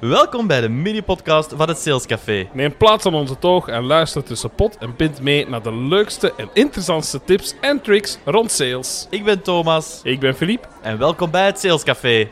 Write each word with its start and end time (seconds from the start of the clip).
Welkom 0.00 0.46
bij 0.46 0.60
de 0.60 0.68
mini-podcast 0.68 1.52
van 1.56 1.68
het 1.68 1.78
Sales 1.78 2.06
Café. 2.06 2.48
Neem 2.52 2.76
plaats 2.76 3.06
aan 3.06 3.14
onze 3.14 3.38
toog 3.38 3.68
en 3.68 3.84
luister 3.84 4.24
tussen 4.24 4.50
pot 4.50 4.78
en 4.78 4.96
pint 4.96 5.20
mee 5.20 5.48
naar 5.48 5.62
de 5.62 5.74
leukste 5.74 6.34
en 6.34 6.50
interessantste 6.52 7.24
tips 7.24 7.54
en 7.60 7.80
tricks 7.80 8.18
rond 8.24 8.50
sales. 8.50 9.06
Ik 9.10 9.24
ben 9.24 9.42
Thomas 9.42 10.00
Ik 10.02 10.20
ben 10.20 10.34
Philippe. 10.34 10.68
en 10.82 10.98
welkom 10.98 11.30
bij 11.30 11.46
het 11.46 11.58
Sales 11.58 11.82
Café. 11.82 12.28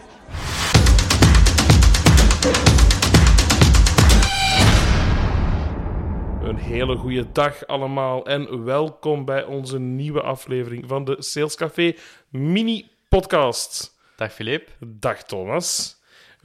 Een 6.43 6.57
hele 6.57 6.96
goede 6.96 7.33
dag 7.33 7.67
allemaal 7.67 8.27
en 8.27 8.64
welkom 8.64 9.25
bij 9.25 9.45
onze 9.45 9.79
nieuwe 9.79 10.21
aflevering 10.21 10.85
van 10.89 11.05
de 11.05 11.17
Sales 11.19 11.55
Café 11.55 11.95
mini 12.30 12.91
podcast. 13.09 13.95
Dag 14.17 14.33
Filip. 14.33 14.69
Dag 14.80 15.23
Thomas. 15.23 15.95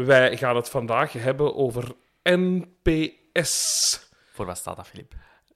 Wij 0.05 0.37
gaan 0.37 0.55
het 0.55 0.69
vandaag 0.69 1.13
hebben 1.13 1.55
over 1.55 1.91
NPS. 2.23 4.09
Voor 4.31 4.45
wat 4.45 4.57
staat 4.57 4.75
dat, 4.75 4.87
Filip? 4.87 5.13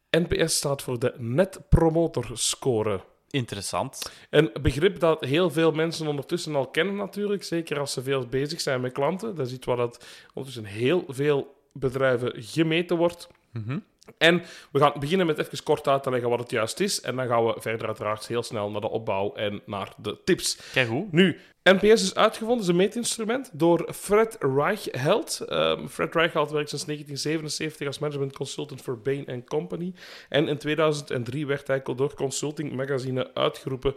NPS 0.09 0.55
staat 0.55 0.81
voor 0.81 0.99
de 0.99 1.13
Net 1.17 1.59
Promoter 1.69 2.29
Score. 2.33 2.99
Interessant. 3.29 4.11
Een 4.29 4.51
begrip 4.61 4.99
dat 4.99 5.23
heel 5.23 5.49
veel 5.49 5.71
mensen 5.71 6.07
ondertussen 6.07 6.55
al 6.55 6.67
kennen 6.67 6.95
natuurlijk, 6.95 7.43
zeker 7.43 7.79
als 7.79 7.93
ze 7.93 8.03
veel 8.03 8.27
bezig 8.27 8.61
zijn 8.61 8.81
met 8.81 8.93
klanten. 8.93 9.35
Dat 9.35 9.47
is 9.47 9.53
iets 9.53 9.65
waar 9.65 9.77
dat 9.77 10.05
ondertussen 10.33 10.73
heel 10.73 11.03
veel 11.07 11.55
bedrijven 11.73 12.43
gemeten 12.43 12.97
wordt. 12.97 13.27
Mhm. 13.51 13.79
En 14.17 14.43
we 14.71 14.79
gaan 14.79 14.93
beginnen 14.99 15.25
met 15.25 15.37
even 15.37 15.63
kort 15.63 15.87
uit 15.87 16.03
te 16.03 16.09
leggen 16.09 16.29
wat 16.29 16.39
het 16.39 16.51
juist 16.51 16.79
is. 16.79 17.01
En 17.01 17.15
dan 17.15 17.27
gaan 17.27 17.45
we 17.45 17.55
verder 17.57 17.87
uiteraard 17.87 18.27
heel 18.27 18.43
snel 18.43 18.71
naar 18.71 18.81
de 18.81 18.89
opbouw 18.89 19.33
en 19.33 19.61
naar 19.65 19.93
de 19.97 20.17
tips. 20.23 20.57
Kijk 20.73 20.87
hoe. 20.87 21.07
Nu, 21.11 21.39
NPS 21.63 22.03
is 22.03 22.15
uitgevonden, 22.15 22.63
is 22.63 22.67
een 22.67 22.75
meetinstrument, 22.75 23.49
door 23.53 23.93
Fred 23.93 24.37
Reichheld. 24.39 25.39
Ehm 25.39 25.87
Fred 25.87 26.15
Reichheld 26.15 26.51
werkt 26.51 26.69
sinds 26.69 26.85
1977 26.85 27.87
als 27.87 27.99
management 27.99 28.35
consultant 28.35 28.81
voor 28.81 28.99
Bain 28.99 29.43
Company. 29.45 29.93
En 30.29 30.47
in 30.47 30.57
2003 30.57 31.45
werd 31.45 31.67
hij 31.67 31.81
door 31.95 32.13
Consulting 32.13 32.71
Magazine 32.71 33.33
uitgeroepen 33.33 33.95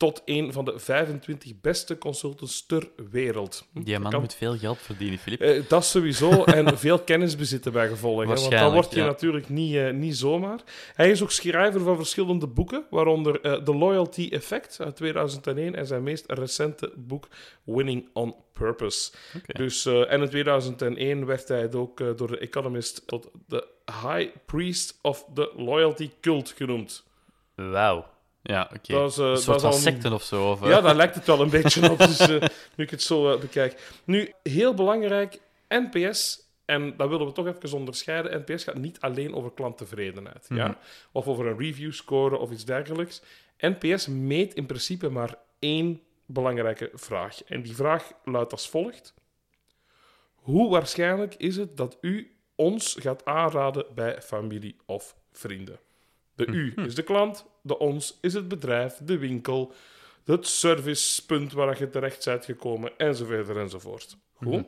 tot 0.00 0.22
een 0.24 0.52
van 0.52 0.64
de 0.64 0.78
25 0.78 1.60
beste 1.60 1.98
consultants 1.98 2.66
ter 2.66 2.88
wereld. 3.10 3.66
Die 3.72 3.98
man 3.98 4.10
Kan- 4.10 4.20
moet 4.20 4.34
veel 4.34 4.56
geld 4.58 4.78
verdienen, 4.78 5.18
Filip. 5.18 5.40
eh, 5.40 5.62
dat 5.68 5.84
sowieso. 5.84 6.44
En 6.44 6.78
veel 6.78 6.98
kennis 6.98 7.36
bezitten 7.36 7.72
bij 7.72 7.88
gevolg. 7.88 8.16
Want 8.16 8.28
dat 8.28 8.38
Waarschijnlijk, 8.38 8.74
wordt 8.74 8.94
je 8.94 9.00
ja. 9.00 9.06
natuurlijk 9.06 9.48
niet, 9.48 9.74
eh, 9.76 9.90
niet 9.90 10.16
zomaar. 10.16 10.60
Hij 10.94 11.10
is 11.10 11.22
ook 11.22 11.30
schrijver 11.30 11.80
van 11.80 11.96
verschillende 11.96 12.46
boeken, 12.46 12.84
waaronder 12.90 13.40
eh, 13.40 13.52
The 13.52 13.74
Loyalty 13.74 14.28
Effect 14.30 14.80
uit 14.80 14.96
2001 14.96 15.74
en 15.74 15.86
zijn 15.86 16.02
meest 16.02 16.24
recente 16.26 16.92
boek 16.96 17.28
Winning 17.64 18.08
on 18.12 18.34
Purpose. 18.52 19.12
Oké. 19.36 19.52
Dus, 19.52 19.86
en 19.86 20.20
in 20.22 20.28
2001 20.28 21.26
werd 21.26 21.48
hij 21.48 21.72
ook 21.72 22.18
door 22.18 22.28
de 22.28 22.38
Economist 22.38 23.06
tot 23.06 23.30
de 23.46 23.66
High 24.02 24.28
Priest 24.46 24.98
of 25.02 25.26
the 25.34 25.52
Loyalty 25.56 26.10
Cult 26.20 26.54
genoemd. 26.56 27.04
Wauw. 27.54 28.09
Ja, 28.42 28.70
oké. 28.76 28.92
Dat 28.92 29.10
is, 29.10 29.18
eh, 29.18 29.24
Een 29.24 29.32
dat 29.32 29.42
soort 29.60 29.74
is 29.74 29.82
secten 29.82 30.12
of 30.12 30.22
zo. 30.22 30.50
Of? 30.50 30.66
Ja, 30.66 30.80
daar 30.80 30.94
lijkt 30.94 31.14
het 31.14 31.26
wel 31.26 31.40
een 31.40 31.50
beetje 31.60 31.90
op, 31.90 31.98
dus, 31.98 32.18
eh, 32.18 32.28
nu 32.76 32.84
ik 32.84 32.90
het 32.90 33.02
zo 33.02 33.32
eh, 33.32 33.40
bekijk. 33.40 34.00
Nu, 34.04 34.32
heel 34.42 34.74
belangrijk, 34.74 35.40
NPS, 35.68 36.48
en 36.64 36.96
dat 36.96 37.08
willen 37.08 37.26
we 37.26 37.32
toch 37.32 37.46
even 37.46 37.78
onderscheiden, 37.78 38.44
NPS 38.46 38.64
gaat 38.64 38.74
niet 38.74 39.00
alleen 39.00 39.34
over 39.34 39.52
klanttevredenheid, 39.52 40.48
Mhm. 40.48 40.60
ja? 40.60 40.78
of 41.12 41.26
over 41.26 41.46
een 41.46 41.58
review 41.58 41.92
score 41.92 42.36
of 42.38 42.50
iets 42.50 42.64
dergelijks. 42.64 43.22
NPS 43.58 44.06
meet 44.06 44.54
in 44.54 44.66
principe 44.66 45.08
maar 45.08 45.34
één 45.58 46.00
belangrijke 46.26 46.90
vraag. 46.94 47.44
En 47.44 47.62
die 47.62 47.74
vraag 47.74 48.12
luidt 48.24 48.52
als 48.52 48.68
volgt. 48.68 49.14
Hoe 50.34 50.70
waarschijnlijk 50.70 51.34
is 51.34 51.56
het 51.56 51.76
dat 51.76 51.98
u 52.00 52.36
ons 52.54 52.96
gaat 53.00 53.24
aanraden 53.24 53.86
bij 53.94 54.22
familie 54.22 54.76
of 54.86 55.16
vrienden? 55.32 55.78
De 56.46 56.52
u 56.52 56.72
is 56.76 56.94
de 56.94 57.02
klant, 57.02 57.46
de 57.62 57.78
ons 57.78 58.18
is 58.20 58.34
het 58.34 58.48
bedrijf, 58.48 58.98
de 59.02 59.18
winkel, 59.18 59.72
het 60.24 60.46
servicepunt 60.46 61.52
waar 61.52 61.78
je 61.78 61.90
terecht 61.90 62.24
bent 62.24 62.44
gekomen, 62.44 62.92
enzovoort 62.96 63.56
enzovoort. 63.56 64.16
Goed. 64.34 64.64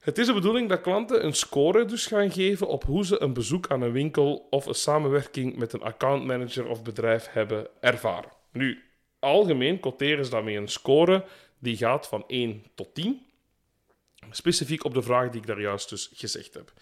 Het 0.00 0.18
is 0.18 0.26
de 0.26 0.32
bedoeling 0.32 0.68
dat 0.68 0.80
klanten 0.80 1.24
een 1.24 1.34
score 1.34 1.84
dus 1.84 2.06
gaan 2.06 2.32
geven 2.32 2.68
op 2.68 2.84
hoe 2.84 3.04
ze 3.04 3.22
een 3.22 3.32
bezoek 3.32 3.68
aan 3.68 3.82
een 3.82 3.92
winkel 3.92 4.46
of 4.50 4.66
een 4.66 4.74
samenwerking 4.74 5.56
met 5.56 5.72
een 5.72 5.82
accountmanager 5.82 6.68
of 6.68 6.82
bedrijf 6.82 7.28
hebben 7.30 7.66
ervaren. 7.80 8.30
Nu, 8.52 8.82
algemeen 9.18 9.80
quoteren 9.80 10.24
ze 10.24 10.30
daarmee 10.30 10.56
een 10.56 10.68
score 10.68 11.24
die 11.58 11.76
gaat 11.76 12.08
van 12.08 12.24
1 12.26 12.64
tot 12.74 12.94
10. 12.94 13.26
Specifiek 14.30 14.84
op 14.84 14.94
de 14.94 15.02
vraag 15.02 15.30
die 15.30 15.40
ik 15.40 15.46
daar 15.46 15.60
juist 15.60 15.88
dus 15.88 16.10
gezegd 16.14 16.54
heb. 16.54 16.72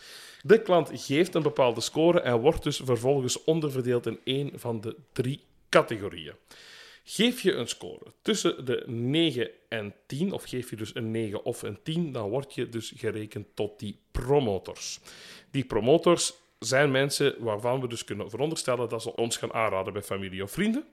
De 0.43 0.63
klant 0.63 0.91
geeft 0.93 1.35
een 1.35 1.43
bepaalde 1.43 1.81
score 1.81 2.21
en 2.21 2.41
wordt 2.41 2.63
dus 2.63 2.81
vervolgens 2.85 3.45
onderverdeeld 3.45 4.07
in 4.07 4.21
één 4.25 4.51
van 4.55 4.81
de 4.81 4.97
drie 5.13 5.41
categorieën. 5.69 6.35
Geef 7.05 7.41
je 7.41 7.53
een 7.53 7.69
score 7.69 8.13
tussen 8.23 8.65
de 8.65 8.83
9 8.87 9.51
en 9.69 9.95
10, 10.07 10.33
of 10.33 10.45
geef 10.45 10.71
je 10.71 10.77
dus 10.77 10.95
een 10.95 11.11
9 11.11 11.45
of 11.45 11.63
een 11.63 11.83
10, 11.83 12.13
dan 12.13 12.29
word 12.29 12.55
je 12.55 12.69
dus 12.69 12.93
gerekend 12.97 13.47
tot 13.55 13.79
die 13.79 13.99
promotors. 14.11 15.01
Die 15.51 15.65
promotors 15.65 16.35
zijn 16.59 16.91
mensen 16.91 17.35
waarvan 17.39 17.81
we 17.81 17.89
dus 17.89 18.05
kunnen 18.05 18.31
veronderstellen 18.31 18.89
dat 18.89 19.03
ze 19.03 19.17
ons 19.17 19.37
gaan 19.37 19.53
aanraden 19.53 19.93
bij 19.93 20.03
familie 20.03 20.43
of 20.43 20.51
vrienden. 20.51 20.85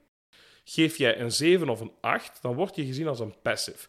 Geef 0.64 0.98
jij 0.98 1.20
een 1.20 1.32
7 1.32 1.70
of 1.70 1.80
een 1.80 1.92
8, 2.02 2.42
dan 2.42 2.56
word 2.56 2.76
je 2.76 2.86
gezien 2.86 3.08
als 3.08 3.20
een 3.20 3.36
passive. 3.42 3.88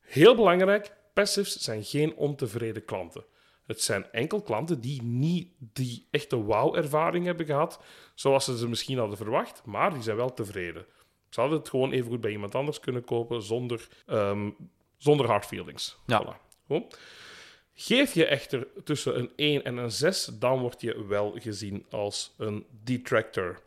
Heel 0.00 0.34
belangrijk, 0.34 0.92
passives 1.14 1.56
zijn 1.56 1.84
geen 1.84 2.14
ontevreden 2.14 2.84
klanten. 2.84 3.24
Het 3.66 3.82
zijn 3.82 4.12
enkel 4.12 4.42
klanten 4.42 4.80
die 4.80 5.02
niet 5.02 5.48
die 5.58 6.06
echte 6.10 6.36
wow-ervaring 6.36 7.24
hebben 7.24 7.46
gehad, 7.46 7.80
zoals 8.14 8.44
ze 8.44 8.58
ze 8.58 8.68
misschien 8.68 8.98
hadden 8.98 9.16
verwacht, 9.16 9.62
maar 9.64 9.92
die 9.92 10.02
zijn 10.02 10.16
wel 10.16 10.34
tevreden. 10.34 10.86
Ze 11.28 11.40
hadden 11.40 11.58
het 11.58 11.68
gewoon 11.68 11.92
even 11.92 12.10
goed 12.10 12.20
bij 12.20 12.30
iemand 12.30 12.54
anders 12.54 12.80
kunnen 12.80 13.04
kopen 13.04 13.42
zonder, 13.42 13.88
ehm, 14.06 14.50
zonder 14.96 15.26
hard 15.26 15.46
feelings. 15.46 15.96
Ja. 16.06 16.22
Voilà. 16.22 16.52
Goed. 16.66 16.98
Geef 17.76 18.14
je 18.14 18.26
echter 18.26 18.66
tussen 18.84 19.18
een 19.18 19.30
1 19.36 19.64
en 19.64 19.76
een 19.76 19.90
6, 19.90 20.30
dan 20.38 20.60
word 20.60 20.80
je 20.80 21.06
wel 21.06 21.34
gezien 21.38 21.86
als 21.90 22.34
een 22.38 22.66
detractor. 22.84 23.60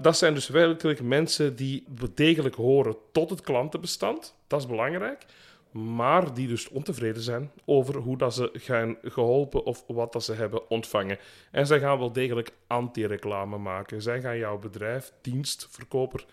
Dat 0.00 0.18
zijn 0.18 0.34
dus 0.34 0.48
werkelijk 0.48 1.02
mensen 1.02 1.56
die 1.56 1.84
degelijk 2.14 2.54
horen 2.54 2.96
tot 3.12 3.30
het 3.30 3.40
klantenbestand. 3.40 4.34
Dat 4.46 4.60
is 4.60 4.66
belangrijk. 4.66 5.24
Maar 5.74 6.34
die 6.34 6.48
dus 6.48 6.68
ontevreden 6.68 7.22
zijn 7.22 7.50
over 7.64 7.96
hoe 7.96 8.16
dat 8.16 8.34
ze 8.34 8.50
gaan 8.52 8.96
geholpen 9.02 9.64
of 9.64 9.84
wat 9.86 10.12
dat 10.12 10.24
ze 10.24 10.32
hebben 10.32 10.70
ontvangen. 10.70 11.18
En 11.50 11.66
zij 11.66 11.80
gaan 11.80 11.98
wel 11.98 12.12
degelijk 12.12 12.52
anti-reclame 12.66 13.58
maken. 13.58 14.02
Zij 14.02 14.20
gaan 14.20 14.38
jouw 14.38 14.58
bedrijf, 14.58 15.12
dienst, 15.20 15.68
verkoper 15.70 16.24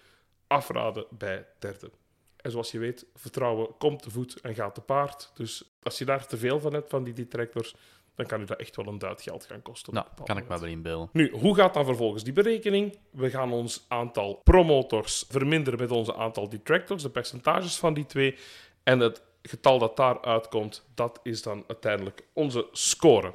afraden 0.47 1.05
bij 1.09 1.45
derden. 1.59 1.91
En 2.37 2.51
zoals 2.51 2.71
je 2.71 2.79
weet, 2.79 3.05
vertrouwen 3.15 3.77
komt 3.77 4.01
te 4.01 4.11
voet 4.11 4.41
en 4.41 4.55
gaat 4.55 4.75
te 4.75 4.81
paard. 4.81 5.31
Dus 5.33 5.71
als 5.83 5.97
je 5.97 6.05
daar 6.05 6.27
te 6.27 6.37
veel 6.37 6.59
van 6.59 6.73
hebt, 6.73 6.89
van 6.89 7.03
die 7.03 7.13
detractors, 7.13 7.75
dan 8.15 8.25
kan 8.25 8.41
u 8.41 8.45
dat 8.45 8.59
echt 8.59 8.75
wel 8.75 8.87
een 8.87 8.97
duit 8.97 9.21
geld 9.21 9.45
gaan 9.45 9.61
kosten. 9.61 9.93
Nou, 9.93 10.05
kan 10.15 10.23
ik 10.23 10.27
me 10.27 10.33
moment. 10.41 10.59
wel 10.59 10.69
inbeelden. 10.69 11.09
Nu, 11.13 11.31
hoe 11.31 11.55
gaat 11.55 11.73
dan 11.73 11.85
vervolgens 11.85 12.23
die 12.23 12.33
berekening? 12.33 12.97
We 13.11 13.29
gaan 13.29 13.51
ons 13.51 13.85
aantal 13.87 14.41
promotors 14.43 15.25
verminderen 15.29 15.79
met 15.79 15.91
onze 15.91 16.15
aantal 16.15 16.49
detractors, 16.49 17.03
de 17.03 17.09
percentages 17.09 17.77
van 17.77 17.93
die 17.93 18.05
twee. 18.05 18.37
En 18.83 18.99
het 18.99 19.21
getal 19.41 19.79
dat 19.79 19.97
daar 19.97 20.21
uitkomt, 20.21 20.83
dat 20.95 21.19
is 21.23 21.41
dan 21.41 21.63
uiteindelijk 21.67 22.23
onze 22.33 22.67
score. 22.71 23.33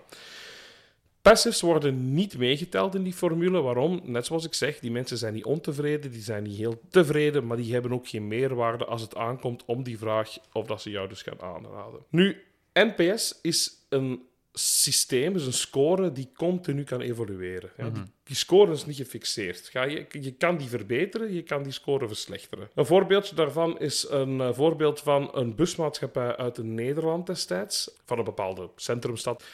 Passives 1.22 1.61
worden 1.61 2.15
niet 2.15 2.39
meegeteld 2.39 2.94
in 2.94 3.03
die 3.03 3.12
formule. 3.12 3.61
Waarom? 3.61 4.00
Net 4.05 4.27
zoals 4.27 4.45
ik 4.45 4.55
zeg, 4.55 4.78
die 4.78 4.91
mensen 4.91 5.19
zijn 5.19 5.34
niet 5.34 5.45
ontevreden, 5.45 6.11
die 6.11 6.22
zijn 6.22 6.43
niet 6.43 6.56
heel 6.56 6.81
tevreden, 6.91 7.47
maar 7.47 7.56
die 7.56 7.72
hebben 7.72 7.93
ook 7.93 8.09
geen 8.09 8.28
meerwaarde 8.28 8.84
als 8.84 9.03
het 9.03 9.16
aankomt 9.16 9.65
om 9.65 9.83
die 9.83 9.99
vraag 9.99 10.39
of 10.53 10.66
dat 10.66 10.83
ze 10.83 10.91
jou 10.91 11.09
dus 11.09 11.22
gaan 11.22 11.41
aanraden. 11.41 12.00
Nu, 12.09 12.43
NPS 12.72 13.39
is 13.43 13.72
een 13.89 14.22
systeem, 14.59 15.34
is 15.34 15.47
een 15.47 15.53
score 15.53 16.13
die 16.13 16.31
continu 16.36 16.84
kan 16.84 17.01
evolueren. 17.01 17.71
Ja, 17.77 17.91
die, 17.91 18.03
die 18.25 18.36
score 18.36 18.72
is 18.72 18.86
niet 18.86 18.97
gefixeerd. 18.97 19.69
Ga 19.69 19.83
je, 19.83 20.07
je 20.21 20.33
kan 20.33 20.57
die 20.57 20.69
verbeteren, 20.69 21.33
je 21.33 21.42
kan 21.42 21.63
die 21.63 21.72
score 21.72 22.07
verslechteren. 22.07 22.69
Een 22.75 22.86
voorbeeldje 22.86 23.34
daarvan 23.34 23.78
is 23.78 24.07
een 24.09 24.41
eh, 24.41 24.53
voorbeeld 24.53 25.01
van 25.01 25.31
een 25.33 25.54
busmaatschappij 25.54 26.36
uit 26.36 26.59
Nederland 26.63 27.27
destijds, 27.27 27.91
van 28.04 28.19
een 28.19 28.25
bepaalde 28.25 28.71
centrumstad. 28.77 29.45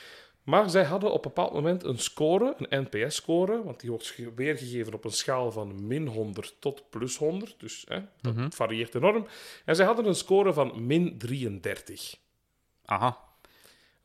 Maar 0.42 0.70
zij 0.70 0.84
hadden 0.84 1.12
op 1.12 1.24
een 1.24 1.32
bepaald 1.34 1.52
moment 1.52 1.84
een 1.84 1.98
score, 1.98 2.54
een 2.58 2.86
NPS-score, 2.90 3.62
want 3.64 3.80
die 3.80 3.90
wordt 3.90 4.06
ge- 4.06 4.32
weergegeven 4.34 4.94
op 4.94 5.04
een 5.04 5.10
schaal 5.12 5.52
van 5.52 5.86
min 5.86 6.06
100 6.06 6.54
tot 6.58 6.90
plus 6.90 7.16
100, 7.16 7.54
dus 7.58 7.84
hè, 7.88 7.98
dat 8.20 8.54
varieert 8.54 8.94
enorm. 8.94 9.26
En 9.64 9.76
zij 9.76 9.86
hadden 9.86 10.06
een 10.06 10.14
score 10.14 10.52
van 10.52 10.86
min 10.86 11.18
33. 11.18 12.14
Aha. 12.84 13.18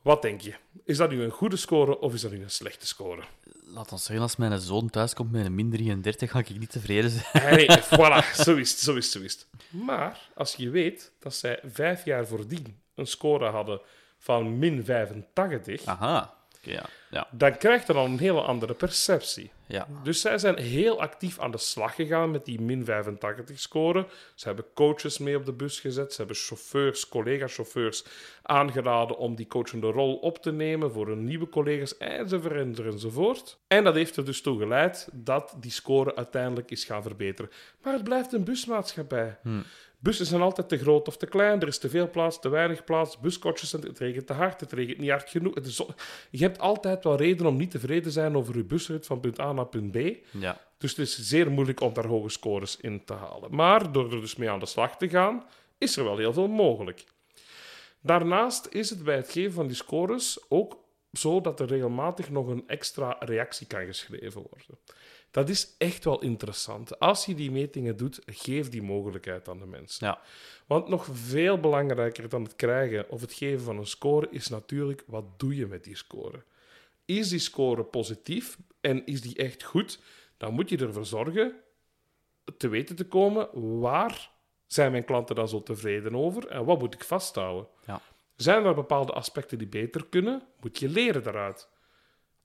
Wat 0.08 0.22
denk 0.22 0.42
je? 0.42 0.54
Is 0.84 0.98
dat 0.98 1.10
nu 1.10 1.24
een 1.24 1.32
goede 1.32 1.56
score 1.56 2.00
of 2.00 2.14
is 2.14 2.22
dat 2.22 2.32
nu 2.32 2.44
een 2.44 2.50
slechte 2.50 2.88
score? 2.88 3.24
Laat 3.66 3.92
ons 3.92 4.04
zeggen, 4.04 4.24
als 4.24 4.36
mijn 4.36 4.60
zoon 4.60 4.90
thuiskomt 4.90 5.32
met 5.32 5.46
een 5.46 5.56
min 5.56 5.70
33, 5.70 6.32
ga 6.32 6.40
ik 6.40 6.60
niet 6.60 6.72
tevreden 6.72 7.10
zijn. 7.10 7.56
Nee, 7.56 7.68
voilà, 7.68 8.36
zo 8.46 8.56
is 8.56 8.72
het, 8.72 8.80
zo 8.80 8.96
is 8.96 9.06
het, 9.06 9.14
zo 9.14 9.20
is 9.20 9.34
het. 9.34 9.48
Maar 9.70 10.30
als 10.36 10.56
je 10.56 10.70
weet 10.70 11.12
dat 11.20 11.34
zij 11.36 11.60
vijf 11.64 12.06
jaar 12.06 12.28
voordien 12.28 12.80
een 12.96 13.08
score 13.08 13.50
hadden 13.50 13.82
van 14.18 14.60
min 14.60 14.86
85, 14.86 15.86
Aha. 15.86 16.37
Ja. 16.62 16.86
Ja. 17.10 17.28
dan 17.32 17.58
krijgt 17.58 17.88
er 17.88 17.96
al 17.96 18.06
een 18.06 18.20
hele 18.20 18.42
andere 18.42 18.74
perceptie. 18.74 19.52
ja. 19.68 19.88
Dus 20.04 20.22
zij 20.22 20.38
zijn 20.38 20.58
heel 20.58 21.02
actief 21.02 21.40
aan 21.40 21.52
de 21.52 21.58
slag 21.58 21.96
gegaan 21.96 22.32
met 22.32 22.46
die 22.46 22.62
min 22.62 22.86
85 22.86 23.60
score. 23.60 24.06
Ze 24.36 24.48
hebben 24.48 24.66
coaches 24.74 25.18
mee 25.18 25.36
op 25.36 25.46
de 25.46 25.54
bus 25.54 25.80
gezet. 25.80 26.12
Ze 26.12 26.18
hebben 26.18 26.36
chauffeurs, 26.36 27.10
collega-chauffeurs 27.10 28.06
aangeraden 28.42 29.18
om 29.18 29.36
die 29.36 29.48
coachende 29.48 29.88
rol 29.88 30.16
op 30.16 30.38
te 30.42 30.52
nemen 30.52 30.92
voor 30.92 31.08
hun 31.08 31.24
nieuwe 31.24 31.50
collega's 31.50 31.98
enzovoort 31.98 32.80
enzovoort. 32.80 33.58
En 33.68 33.84
dat 33.84 33.96
heeft 33.96 34.16
er 34.16 34.26
dus 34.26 34.42
toe 34.42 34.60
geleid 34.60 35.10
dat 35.12 35.56
die 35.60 35.72
score 35.72 36.16
uiteindelijk 36.16 36.72
is 36.72 36.86
gaan 36.86 37.02
verbeteren. 37.02 37.52
Maar 37.84 37.94
het 37.94 38.04
blijft 38.04 38.34
een 38.34 38.44
busmaatschappij. 38.44 39.38
Bussen 40.00 40.26
zijn 40.26 40.42
altijd 40.42 40.70
te 40.70 40.78
groot 40.78 41.08
of 41.08 41.18
te 41.18 41.26
klein. 41.26 41.62
Er 41.62 41.68
is 41.68 41.78
te 41.78 41.90
veel 41.90 42.10
plaats, 42.10 42.40
te 42.40 42.50
weinig 42.50 42.84
plaats. 42.84 43.20
Buskotjes, 43.20 43.72
het 43.72 44.00
regent 44.00 44.28
te 44.28 44.34
hard, 44.34 44.60
het 44.60 44.72
regent 44.72 44.98
niet 44.98 45.10
hard 45.10 45.30
genoeg. 45.30 45.56
Is 45.56 45.82
Je 46.30 46.44
hebt 46.44 46.60
altijd 46.60 47.04
wel 47.04 47.16
reden 47.16 47.46
om 47.46 47.58
niet 47.58 47.72
tevreden 47.72 48.04
te 48.04 48.12
zijn 48.12 48.36
over 48.36 48.58
je 48.58 48.64
busrit 48.64 49.06
van 49.06 49.20
punt 49.20 49.40
A 49.40 49.52
naar 49.52 49.68
punt 49.68 49.92
B. 49.92 49.98
ja. 50.32 50.66
Dus 50.78 50.90
het 50.90 51.00
is 51.00 51.20
zeer 51.20 51.52
moeilijk 51.52 51.82
om 51.82 51.94
daar 51.94 52.06
hoge 52.06 52.30
scores 52.30 52.78
in 52.78 53.06
te 53.06 53.14
halen. 53.14 53.56
Maar 53.56 53.92
door 53.92 54.14
er 54.14 54.22
dus 54.22 54.36
mee 54.36 54.50
aan 54.50 54.60
de 54.60 54.66
slag 54.66 54.98
te 54.98 55.10
gaan, 55.10 55.44
is 55.78 55.98
er 55.98 56.04
wel 56.04 56.18
heel 56.18 56.34
veel 56.34 56.48
mogelijk. 56.48 57.06
Daarnaast 58.02 58.68
is 58.70 58.90
het 58.90 59.04
bij 59.04 59.16
het 59.16 59.32
geven 59.32 59.54
van 59.54 59.68
die 59.68 59.76
scores 59.76 60.40
ook 60.50 60.78
zo 61.18 61.42
dat 61.42 61.60
er 61.60 61.68
regelmatig 61.68 62.30
nog 62.30 62.48
een 62.48 62.68
extra 62.68 63.16
reactie 63.20 63.68
kan 63.68 63.86
geschreven 63.86 64.42
worden. 64.42 64.78
Dat 65.32 65.50
is 65.50 65.76
echt 65.78 66.04
wel 66.04 66.22
interessant. 66.22 67.00
Als 67.00 67.26
je 67.26 67.36
die 67.36 67.52
metingen 67.52 67.98
doet, 67.98 68.20
geef 68.26 68.70
die 68.70 68.82
mogelijkheid 68.82 69.48
aan 69.48 69.60
de 69.60 69.66
mensen. 69.66 70.08
Ja. 70.08 70.22
Want 70.66 70.88
nog 70.88 71.08
veel 71.12 71.60
belangrijker 71.60 72.30
dan 72.30 72.44
het 72.44 72.56
krijgen 72.56 73.10
of 73.10 73.22
het 73.22 73.34
geven 73.34 73.64
van 73.64 73.78
een 73.78 73.88
score 73.88 74.28
is 74.30 74.48
natuurlijk 74.48 75.04
wat 75.08 75.40
doe 75.40 75.56
je 75.56 75.66
met 75.66 75.84
die 75.84 75.96
score. 75.96 76.44
Is 77.06 77.30
die 77.30 77.40
score 77.40 77.84
positief 77.84 78.58
en 78.82 79.06
is 79.06 79.22
die 79.22 79.36
echt 79.36 79.64
goed, 79.64 80.00
dan 80.38 80.54
moet 80.54 80.70
je 80.70 80.78
ervoor 80.78 81.06
zorgen 81.06 81.56
te 82.58 82.68
weten 82.68 82.96
te 82.96 83.06
komen 83.06 83.50
waar 83.80 84.30
zijn 84.68 84.92
mijn 84.92 85.06
klanten 85.06 85.36
dan 85.36 85.50
zo 85.50 85.64
tevreden 85.64 86.16
over 86.16 86.48
en 86.48 86.66
wat 86.66 86.80
moet 86.80 86.94
ik 86.94 87.04
vasthouden. 87.04 87.68
Ja. 87.86 88.02
Zijn 88.38 88.66
er 88.66 88.76
bepaalde 88.76 89.12
aspecten 89.12 89.58
die 89.58 89.68
beter 89.68 90.06
kunnen, 90.06 90.42
moet 90.60 90.80
je 90.80 90.90
leren 90.90 91.24
daaruit. 91.24 91.70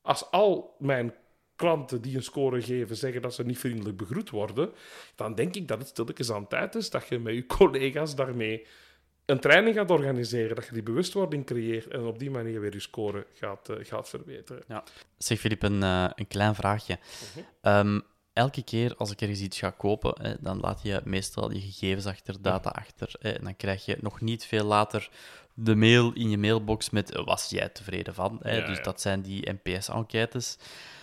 Als 0.02 0.30
al 0.30 0.76
mijn 0.78 1.14
klanten 1.56 2.02
die 2.02 2.16
een 2.16 2.22
score 2.22 2.62
geven 2.62 2.96
zeggen 2.96 3.22
dat 3.22 3.34
ze 3.34 3.44
niet 3.44 3.58
vriendelijk 3.58 3.96
begroet 3.96 4.30
worden, 4.30 4.72
dan 5.14 5.34
denk 5.34 5.54
ik 5.54 5.68
dat 5.68 5.78
het 5.78 5.88
stilletjes 5.88 6.32
aan 6.32 6.48
tijd 6.48 6.74
is 6.74 6.90
dat 6.90 7.08
je 7.08 7.18
met 7.18 7.34
je 7.34 7.46
collega's 7.56 8.14
daarmee 8.14 8.66
een 9.26 9.40
training 9.40 9.76
gaat 9.76 9.90
organiseren, 9.90 10.56
dat 10.56 10.66
je 10.66 10.72
die 10.72 10.82
bewustwording 10.82 11.46
creëert 11.46 11.86
en 11.86 12.04
op 12.04 12.18
die 12.18 12.30
manier 12.30 12.60
weer 12.60 12.72
je 12.72 12.80
score 12.80 13.26
gaat, 13.34 13.68
eh, 13.68 13.76
gaat 13.80 14.08
verbeteren. 14.08 14.62
Zeg 15.18 15.38
Filip, 15.38 15.62
een, 15.62 15.82
eh, 15.82 16.10
een 16.14 16.26
klein 16.26 16.54
vraagje. 16.54 16.98
Mhm. 17.34 17.44
Ehm, 17.60 18.00
elke 18.32 18.62
keer 18.62 18.94
als 18.96 19.10
ik 19.10 19.20
ergens 19.20 19.40
iets 19.40 19.58
ga 19.58 19.70
kopen, 19.70 20.22
hè, 20.22 20.34
dan 20.40 20.60
laat 20.60 20.82
je 20.82 21.00
meestal 21.04 21.52
je 21.52 21.60
gegevens 21.60 22.06
achter, 22.06 22.42
data 22.42 22.70
achter. 22.70 23.14
Hè, 23.18 23.30
en 23.30 23.44
dan 23.44 23.56
krijg 23.56 23.84
je 23.84 23.96
nog 24.00 24.20
niet 24.20 24.44
veel 24.44 24.64
later 24.64 25.10
de 25.54 25.74
mail 25.74 26.12
in 26.12 26.30
je 26.30 26.38
mailbox 26.38 26.90
met 26.90 27.12
eh, 27.12 27.24
was 27.24 27.50
jij 27.50 27.68
tevreden 27.68 28.14
van? 28.14 28.38
Hè? 28.42 28.56
Ja, 28.56 28.66
dus 28.66 28.76
ja. 28.76 28.82
dat 28.82 29.00
zijn 29.00 29.22
die 29.22 29.50
NPS-enquêtes. 29.62 30.56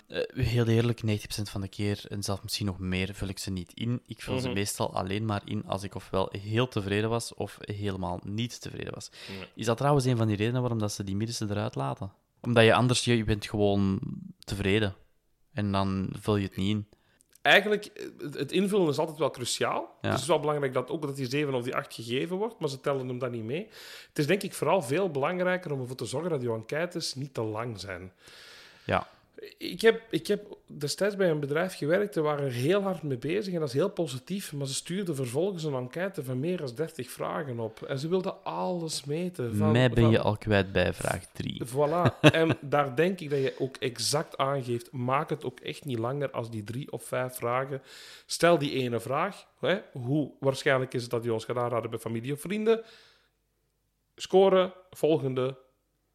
Eh, 0.06 0.44
heel 0.44 0.66
eerlijk, 0.66 1.02
90% 1.02 1.50
van 1.50 1.60
de 1.60 1.68
keer, 1.68 2.04
en 2.08 2.22
zelfs 2.22 2.42
misschien 2.42 2.66
nog 2.66 2.78
meer, 2.78 3.14
vul 3.14 3.28
ik 3.28 3.38
ze 3.38 3.50
niet 3.50 3.72
in. 3.74 4.02
Ik 4.06 4.22
vul 4.22 4.38
ze 4.38 4.46
Mhm. 4.46 4.54
meestal 4.56 4.94
alleen 4.94 5.24
maar 5.24 5.42
in 5.44 5.62
als 5.66 5.82
ik 5.82 5.94
ofwel 5.94 6.28
heel 6.42 6.68
tevreden 6.68 7.10
was 7.10 7.34
of 7.34 7.58
helemaal 7.60 8.20
niet 8.24 8.60
tevreden 8.60 8.94
was. 8.94 9.10
Is 9.54 9.66
dat 9.66 9.76
trouwens 9.76 10.04
een 10.04 10.16
van 10.16 10.26
die 10.26 10.36
redenen 10.36 10.60
waarom 10.60 10.78
dat 10.78 10.92
ze 10.92 11.04
die 11.04 11.16
middenste 11.16 11.46
eruit 11.50 11.74
laten? 11.74 12.12
Omdat 12.40 12.64
je 12.64 12.74
anders, 12.74 13.04
je, 13.04 13.16
je 13.16 13.24
bent 13.24 13.46
gewoon 13.48 14.00
tevreden. 14.38 14.94
En 15.52 15.72
dan 15.72 16.12
vul 16.20 16.36
je 16.36 16.46
het 16.46 16.56
niet 16.56 16.68
in. 16.68 16.86
Eigenlijk, 17.42 17.84
eh, 17.84 18.06
het 18.32 18.52
invullen 18.52 18.88
is 18.88 18.98
altijd 18.98 19.18
wel 19.18 19.30
cruciaal. 19.30 19.80
Ja. 19.80 19.98
Dus 20.00 20.10
het 20.10 20.20
is 20.20 20.26
wel 20.26 20.40
belangrijk 20.40 20.72
dat 20.72 20.90
ook 20.90 21.02
dat 21.02 21.16
die 21.16 21.28
7 21.28 21.54
of 21.54 21.62
die 21.62 21.76
8 21.76 21.94
gegeven 21.94 22.36
wordt, 22.36 22.58
maar 22.58 22.68
ze 22.68 22.80
tellen 22.80 23.08
hem 23.08 23.18
dan 23.18 23.30
niet 23.30 23.44
mee. 23.44 23.68
Het 24.08 24.18
is 24.18 24.26
denk 24.26 24.42
ik 24.42 24.54
vooral 24.54 24.82
veel 24.82 25.10
belangrijker 25.10 25.72
om 25.72 25.80
ervoor 25.80 25.96
te 25.96 26.04
zorgen 26.04 26.30
dat 26.30 26.42
je 26.42 26.52
enquêtes 26.52 27.14
niet 27.14 27.34
te 27.34 27.42
lang 27.42 27.80
zijn. 27.80 28.12
Ja. 28.84 29.06
Ik 29.58 29.80
heb, 29.80 30.02
ik 30.10 30.26
heb 30.26 30.56
destijds 30.66 31.16
bij 31.16 31.30
een 31.30 31.40
bedrijf 31.40 31.76
gewerkt, 31.76 32.14
die 32.14 32.22
waren 32.22 32.44
er 32.44 32.52
heel 32.52 32.82
hard 32.82 33.02
mee 33.02 33.18
bezig 33.18 33.54
en 33.54 33.60
dat 33.60 33.68
is 33.68 33.74
heel 33.74 33.90
positief, 33.90 34.52
maar 34.52 34.66
ze 34.66 34.74
stuurden 34.74 35.14
vervolgens 35.16 35.64
een 35.64 35.74
enquête 35.74 36.24
van 36.24 36.40
meer 36.40 36.56
dan 36.56 36.74
30 36.74 37.10
vragen 37.10 37.58
op. 37.58 37.82
En 37.82 37.98
ze 37.98 38.08
wilden 38.08 38.44
alles 38.44 39.04
meten. 39.04 39.56
Van, 39.56 39.72
Mij 39.72 39.88
ben 39.90 40.02
van- 40.02 40.12
je 40.12 40.20
al 40.20 40.36
kwijt 40.36 40.72
bij 40.72 40.92
vraag 40.92 41.24
3. 41.32 41.62
Voilà. 41.66 42.20
en 42.20 42.58
daar 42.60 42.96
denk 42.96 43.20
ik 43.20 43.30
dat 43.30 43.38
je 43.38 43.54
ook 43.58 43.76
exact 43.76 44.36
aangeeft. 44.36 44.92
Maak 44.92 45.30
het 45.30 45.44
ook 45.44 45.60
echt 45.60 45.84
niet 45.84 45.98
langer 45.98 46.30
als 46.30 46.50
die 46.50 46.64
drie 46.64 46.92
of 46.92 47.04
vijf 47.04 47.34
vragen. 47.34 47.82
Stel 48.26 48.58
die 48.58 48.72
ene 48.72 49.00
vraag. 49.00 49.46
Hè? 49.60 49.78
Hoe 49.92 50.32
waarschijnlijk 50.40 50.94
is 50.94 51.02
het 51.02 51.10
dat 51.10 51.24
je 51.24 51.32
ons 51.32 51.44
gaat 51.44 51.56
aanraden 51.56 51.90
bij 51.90 51.98
familie 51.98 52.32
of 52.32 52.40
vrienden? 52.40 52.82
Scoren, 54.16 54.72
volgende. 54.90 55.56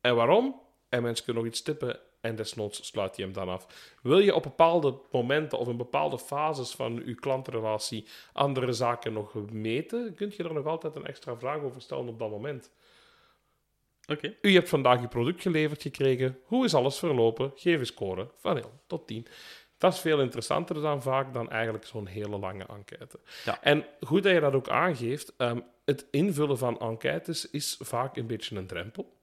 En 0.02 0.16
waarom? 0.16 0.62
En 0.90 1.02
mensen 1.02 1.26
kunnen 1.26 1.44
nog 1.44 1.52
iets 1.52 1.62
tippen 1.62 2.00
en 2.26 2.36
desnoods 2.36 2.88
sluit 2.88 3.16
je 3.16 3.24
hem 3.24 3.34
dan 3.34 3.50
af. 3.50 3.68
Wil 4.02 4.20
je 4.20 4.36
op 4.36 4.44
bepaalde 4.44 4.98
momenten 5.12 5.58
of 5.58 5.68
in 5.68 5.78
bepaalde 5.78 6.20
fases 6.20 6.72
van 6.72 7.02
je 7.06 7.16
klantrelatie 7.16 8.08
andere 8.34 8.74
zaken 8.74 9.14
nog 9.14 9.34
meten, 9.52 10.14
kun 10.16 10.34
je 10.38 10.44
er 10.44 10.54
nog 10.54 10.66
altijd 10.66 10.96
een 10.96 11.06
extra 11.06 11.38
vraag 11.38 11.62
over 11.62 11.82
stellen 11.82 12.08
op 12.08 12.20
dat 12.20 12.30
moment. 12.30 12.72
Oké. 14.08 14.36
U 14.42 14.54
hebt 14.54 14.70
vandaag 14.70 15.00
uw 15.00 15.08
product 15.08 15.42
geleverd 15.42 15.82
gekregen. 15.82 16.40
Hoe 16.44 16.66
is 16.66 16.74
alles 16.74 17.00
verlopen? 17.00 17.52
Geef 17.56 17.80
een 17.80 17.86
score 17.86 18.28
van 18.38 18.58
1 18.58 18.66
tot 18.88 19.08
10. 19.08 19.28
Dat 19.78 19.94
is 19.94 20.00
veel 20.00 20.22
interessanter 20.22 20.82
dan 20.82 21.02
vaak 21.02 21.34
dan 21.34 21.50
eigenlijk 21.50 21.86
zo'n 21.86 22.08
hele 22.08 22.38
lange 22.38 22.66
enquête. 22.66 23.20
Ja. 23.46 23.62
En 23.62 23.86
goed 24.00 24.24
dat 24.24 24.34
je 24.34 24.40
dat 24.40 24.54
ook 24.54 24.70
aangeeft, 24.70 25.34
ehm, 25.38 25.60
het 25.86 26.08
invullen 26.12 26.58
van 26.58 26.80
enquêtes 26.80 27.50
is 27.50 27.78
vaak 27.80 28.18
een 28.18 28.28
beetje 28.28 28.56
een 28.56 28.68
drempel. 28.68 29.15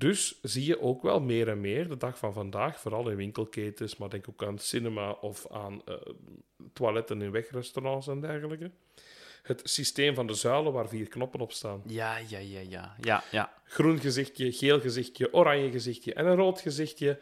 Dus 0.00 0.38
zie 0.42 0.66
je 0.66 0.80
ook 0.80 1.02
wel 1.02 1.20
meer 1.20 1.48
en 1.48 1.60
meer 1.60 1.88
de 1.88 1.96
dag 1.96 2.18
van 2.18 2.32
vandaag, 2.32 2.80
vooral 2.80 3.08
in 3.08 3.16
winkelketens, 3.16 3.96
maar 3.96 4.10
denk 4.10 4.28
ook 4.28 4.44
aan 4.44 4.58
cinema 4.58 5.10
of 5.10 5.46
aan 5.50 5.82
eh, 5.84 5.94
toiletten 6.72 7.22
in 7.22 7.30
wegrestaurants 7.30 8.06
en 8.08 8.20
dergelijke. 8.20 8.70
Het 9.42 9.60
systeem 9.64 10.14
van 10.14 10.26
de 10.26 10.34
zuilen 10.34 10.72
waar 10.72 10.88
vier 10.88 11.08
knoppen 11.08 11.40
op 11.40 11.52
staan 11.52 11.82
Ja, 11.86 12.16
ja, 12.16 12.38
ja, 12.38 12.60
ja. 12.60 12.94
Ja, 13.00 13.24
ja. 13.30 13.52
groen 13.64 13.98
gezichtje, 13.98 14.52
geel 14.52 14.80
gezichtje, 14.80 15.34
oranje 15.34 15.70
gezichtje 15.70 16.14
en 16.14 16.26
een 16.26 16.36
rood 16.36 16.60
gezichtje. 16.60 17.20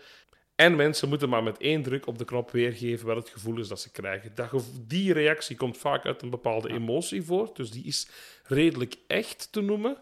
En 0.54 0.76
mensen 0.76 1.08
moeten 1.08 1.28
maar 1.28 1.42
met 1.42 1.58
één 1.58 1.82
druk 1.82 2.06
op 2.06 2.18
de 2.18 2.24
knop 2.24 2.50
weergeven 2.50 3.06
wat 3.06 3.16
het 3.16 3.28
gevoel 3.28 3.58
is 3.58 3.68
dat 3.68 3.80
ze 3.80 3.90
krijgen. 3.90 4.34
Dat 4.34 4.64
die 4.86 5.12
reactie 5.12 5.56
komt 5.56 5.78
vaak 5.78 6.06
uit 6.06 6.22
een 6.22 6.30
bepaalde 6.30 6.68
emotie 6.68 7.22
voort, 7.22 7.56
dus 7.56 7.70
die 7.70 7.84
is 7.84 8.08
redelijk 8.44 8.96
echt 9.06 9.48
te 9.52 9.60
noemen. 9.60 9.96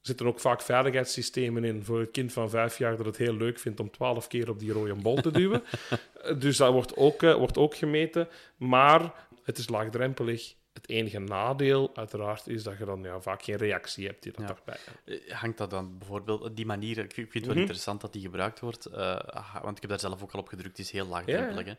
Er 0.00 0.06
zitten 0.06 0.26
ook 0.26 0.40
vaak 0.40 0.62
veiligheidssystemen 0.62 1.64
in 1.64 1.84
voor 1.84 2.00
het 2.00 2.10
kind 2.10 2.32
van 2.32 2.50
vijf 2.50 2.78
jaar 2.78 2.96
dat 2.96 3.06
het 3.06 3.16
heel 3.16 3.34
leuk 3.34 3.58
vindt 3.58 3.80
om 3.80 3.90
twaalf 3.90 4.26
keer 4.26 4.48
op 4.48 4.58
die 4.58 4.72
rode 4.72 4.94
bol 4.94 5.20
te 5.20 5.30
duwen. 5.30 5.62
dus 6.38 6.56
dat 6.56 6.72
wordt 6.72 6.96
ook, 6.96 7.22
eh, 7.22 7.34
wordt 7.34 7.58
ook 7.58 7.74
gemeten. 7.74 8.28
Maar 8.56 9.12
het 9.42 9.58
is 9.58 9.68
laagdrempelig. 9.68 10.54
Het 10.80 10.90
enige 10.90 11.18
nadeel, 11.18 11.90
uiteraard, 11.96 12.48
is 12.48 12.62
dat 12.62 12.78
je 12.78 12.84
dan 12.84 13.02
ja, 13.02 13.20
vaak 13.20 13.42
geen 13.42 13.56
reactie 13.56 14.06
hebt 14.06 14.22
die 14.22 14.32
dat 14.32 14.40
Ja. 14.40 14.46
daarbij 14.46 14.76
Eh, 15.04 15.34
Hangt 15.34 15.58
dat 15.58 15.70
dan 15.70 15.98
bijvoorbeeld, 15.98 16.56
die 16.56 16.66
manier, 16.66 16.98
ik 16.98 17.12
vind 17.14 17.32
het 17.32 17.42
wel 17.42 17.50
Mhm. 17.50 17.58
interessant 17.60 18.00
dat 18.00 18.12
die 18.12 18.22
gebruikt 18.22 18.60
wordt, 18.60 18.86
eh, 18.86 19.16
ah, 19.16 19.62
want 19.62 19.74
ik 19.76 19.80
heb 19.82 19.90
daar 19.90 20.00
zelf 20.00 20.22
ook 20.22 20.32
al 20.32 20.40
op 20.40 20.48
gedrukt, 20.48 20.76
het 20.76 20.86
is 20.86 20.92
heel 20.92 21.06
laagdrempelig. 21.06 21.66
hè. 21.66 21.72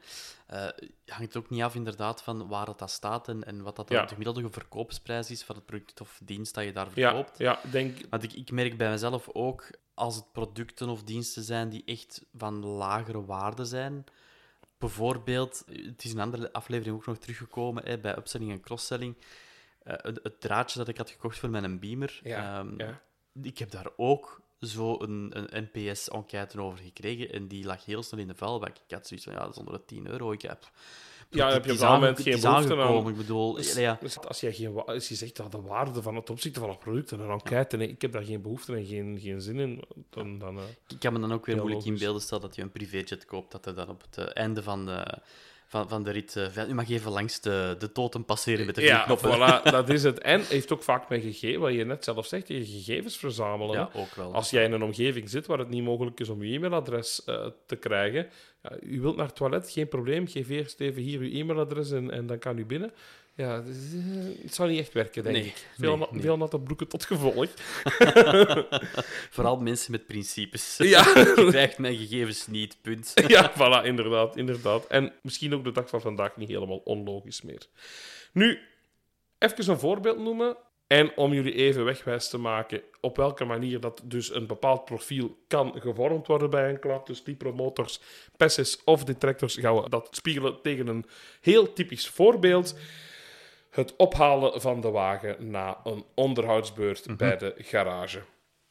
Eh, 0.48 0.88
hangt 1.06 1.34
het 1.34 1.38
ook 1.44 1.50
niet 1.50 1.62
af 1.62 1.76
inderdaad 1.76 2.24
van 2.24 2.48
waar 2.48 2.66
dat, 2.66 2.80
dat 2.80 2.90
staat 2.92 3.28
en, 3.28 3.44
en 3.44 3.62
wat 3.62 3.76
dat 3.76 3.88
dan 3.88 3.98
Ja. 3.98 4.04
de 4.04 4.10
gemiddelde 4.10 4.50
verkoopsprijs 4.52 5.32
is 5.32 5.44
van 5.44 5.56
het 5.56 5.66
product 5.66 6.02
of 6.02 6.20
dienst 6.24 6.54
dat 6.54 6.64
je 6.64 6.72
daar 6.72 6.88
Ja, 6.94 7.10
verkoopt? 7.10 7.38
ja 7.38 7.60
denk, 7.72 7.98
Want 8.10 8.24
ik, 8.24 8.34
ik 8.34 8.52
merk 8.52 8.78
bij 8.78 8.90
mezelf 8.90 9.30
ook, 9.34 9.70
als 9.94 10.16
het 10.16 10.32
producten 10.32 10.90
of 10.90 11.04
diensten 11.04 11.44
zijn 11.44 11.70
die 11.70 11.82
echt 11.86 12.26
van 12.38 12.66
lagere 12.66 13.26
waarde 13.26 13.66
zijn. 13.66 14.04
Bijvoorbeeld, 14.82 15.64
het 15.68 16.04
is 16.04 16.14
een 16.14 16.20
andere 16.20 16.54
aflevering 16.54 16.96
ook 16.96 17.06
nog 17.06 17.18
teruggekomen 17.18 17.84
hè, 17.86 17.98
bij 17.98 18.18
upselling 18.18 18.52
en 18.52 18.62
cross-selling. 18.62 19.16
Eh, 19.84 19.96
het, 19.98 20.20
het 20.24 20.42
draadje 20.42 20.80
dat 20.80 20.88
ik 20.88 20.98
had 20.98 21.10
gekocht 21.10 21.38
voor 21.38 21.50
mijn 21.50 21.80
Beamer. 21.80 22.20
Ja, 22.24 22.60
ehm, 22.60 22.80
ja. 22.80 23.02
Ik 23.42 23.58
heb 23.58 23.72
daar 23.72 23.88
ook 23.96 24.42
zo 24.60 25.00
een, 25.00 25.32
een 25.34 25.70
NPS-enquête 25.74 26.62
over 26.62 26.80
gekregen 26.80 27.32
en 27.32 27.48
die 27.48 27.66
lag 27.66 27.86
heel 27.86 28.04
snel 28.04 28.20
in 28.20 28.28
de 28.28 28.36
vuilbak. 28.36 28.78
Ik 28.88 28.94
had 28.96 29.08
zoiets 29.08 29.26
van, 29.26 29.36
ja, 29.36 29.40
dat 29.40 29.52
is 29.52 29.58
onder 29.58 29.74
de 29.74 29.86
10 29.86 30.08
euro. 30.08 30.32
Ik 30.32 30.42
heb... 30.42 30.72
Ja, 31.34 31.52
heb 31.52 31.66
je 31.66 31.72
op 31.72 31.78
dat 31.78 31.90
moment 31.90 32.22
geen 32.22 32.42
behoefte 32.42 32.76
aan. 32.78 33.08
Ik 33.10 33.18
bedoel, 33.18 33.54
Dus- 33.54 33.74
ja, 33.74 33.98
dus 34.02 34.20
als, 34.20 34.40
je 34.40 34.54
geen, 34.54 34.76
als 34.86 35.08
je 35.08 35.16
zegt 35.16 35.36
dat 35.36 35.52
de 35.52 35.62
waarde 35.62 36.02
van 36.02 36.16
het 36.16 36.30
opzichte 36.30 36.60
van 36.60 36.70
het 36.70 36.80
product 36.80 37.12
en 37.12 37.20
een 37.20 37.30
enquête, 37.30 37.78
nee, 37.78 37.88
ik 37.88 38.02
heb 38.02 38.12
daar 38.12 38.24
geen 38.24 38.42
behoefte 38.42 38.76
en 38.76 38.86
geen, 38.86 39.20
geen 39.22 39.42
zin 39.42 39.60
in, 39.60 39.84
dan... 40.10 40.40
dan 40.40 40.58
eh, 40.58 40.64
Ik 40.88 41.00
kan 41.00 41.14
me 41.14 41.20
dan 41.20 41.34
ook 41.34 41.46
weer 41.46 41.56
moeilijk 41.56 41.80
logisch. 41.82 41.94
inbeelden, 42.00 42.22
stel 42.22 42.40
dat 42.40 42.56
je 42.56 42.62
een 42.62 42.72
privéjet 42.72 43.26
koopt, 43.26 43.52
dat 43.52 43.66
er 43.66 43.76
dan 43.76 43.90
op 43.90 44.02
het 44.02 44.18
eh, 44.18 44.26
einde 44.44 44.64
van 44.64 44.86
de, 44.86 45.18
van, 45.72 45.90
van 45.90 46.04
de 46.04 46.12
rit. 46.12 46.36
eh, 46.36 46.70
u 46.70 46.74
mag 46.74 46.90
even 46.90 47.12
langs 47.12 47.40
de, 47.42 47.76
de 47.80 47.92
totem 47.92 48.26
passeren 48.26 48.66
met 48.66 48.76
de 48.76 48.82
Ja, 48.82 49.04
knoppen. 49.04 49.38
voilà, 49.38 49.64
dat 49.72 49.90
is 49.90 50.04
het. 50.04 50.20
En 50.20 50.42
heeft 50.50 50.74
ook 50.74 50.84
vaak 50.84 51.10
met 51.10 51.22
gegevens, 51.22 51.62
wat 51.64 51.74
je 51.74 51.86
net 51.86 52.04
zelf 52.04 52.26
zegt, 52.26 52.48
je 52.48 52.66
gegevens 52.66 53.18
verzamelen. 53.18 53.76
Ja, 53.76 53.90
ook 53.94 54.16
wel. 54.16 54.34
Als 54.34 54.50
jij 54.50 54.64
in 54.64 54.72
een 54.72 54.84
omgeving 54.84 55.30
zit 55.30 55.46
waar 55.46 55.58
het 55.60 55.70
niet 55.70 55.84
mogelijk 55.84 56.20
is 56.20 56.30
om 56.30 56.44
je 56.44 56.54
e-mailadres 56.56 57.24
eh, 57.26 57.46
te 57.66 57.76
krijgen, 57.76 58.28
ja, 58.64 58.72
u 58.82 59.02
wilt 59.02 59.16
naar 59.16 59.26
het 59.26 59.36
toilet, 59.36 59.70
geen 59.72 59.88
probleem, 59.88 60.28
geef 60.28 60.50
eerst 60.50 60.80
even 60.80 61.02
hier 61.02 61.20
uw 61.20 61.32
e-mailadres 61.32 61.92
en, 61.92 62.12
en 62.12 62.26
dan 62.28 62.40
kan 62.40 62.58
u 62.58 62.66
binnen. 62.66 62.92
Ja, 63.36 63.56
het 63.56 63.68
is, 63.68 63.94
eh, 63.94 64.44
het 64.44 64.54
zou 64.54 64.70
niet 64.70 64.80
echt 64.80 64.94
werken, 64.94 65.24
denk 65.24 65.36
Nee, 65.36 65.46
ik. 65.46 65.68
Veel, 65.78 65.98
nee, 65.98 66.08
nee. 66.12 66.22
veel 66.22 66.38
natte 66.38 66.60
broeken 66.60 66.88
tot 66.88 67.06
gevolg. 67.06 67.48
Vooral 69.36 69.58
mensen 69.58 69.92
met 69.92 70.08
principes. 70.08 70.78
Ja. 70.78 71.04
Je 71.36 71.48
krijgt 71.50 71.78
mijn 71.78 71.96
gegevens 71.96 72.48
niet, 72.48 72.78
punt. 72.82 73.14
ja, 73.28 73.52
voilà, 73.54 73.86
inderdaad, 73.86 74.38
inderdaad. 74.38 74.88
En 74.88 75.14
misschien 75.22 75.54
ook 75.54 75.64
de 75.64 75.72
dag 75.72 75.90
van 75.90 76.02
vandaag 76.02 76.38
niet 76.38 76.50
helemaal 76.50 76.82
onlogisch 76.84 77.42
meer. 77.42 77.68
Nu, 78.34 78.60
even 79.38 79.70
een 79.70 79.80
voorbeeld 79.80 80.20
noemen. 80.20 80.58
En 80.88 81.18
om 81.18 81.34
jullie 81.34 81.54
even 81.54 81.86
wegwijs 81.86 82.30
te 82.30 82.38
maken 82.38 82.82
op 83.02 83.18
welke 83.18 83.46
manier 83.46 83.80
dat 83.80 84.02
dus 84.04 84.34
een 84.34 84.48
bepaald 84.48 84.86
profiel 84.86 85.38
kan 85.48 85.74
gevormd 85.82 86.28
worden 86.28 86.50
bij 86.50 86.70
een 86.70 86.80
klant. 86.80 87.08
Dus 87.08 87.24
die 87.24 87.36
promotors, 87.36 88.02
passes 88.38 88.84
of 88.84 89.04
detractors 89.04 89.56
gaan 89.56 89.76
we 89.76 89.90
dat 89.90 90.08
spiegelen 90.12 90.62
tegen 90.62 90.88
een 90.88 91.06
heel 91.42 91.74
typisch 91.74 92.08
voorbeeld. 92.08 92.76
Het 93.72 93.96
ophalen 93.96 94.62
van 94.62 94.82
de 94.82 94.90
wagen 94.90 95.50
na 95.50 95.80
een 95.84 96.06
onderhoudsbeurt 96.16 97.18
bij 97.18 97.38
de 97.38 97.54
garage. 97.58 98.22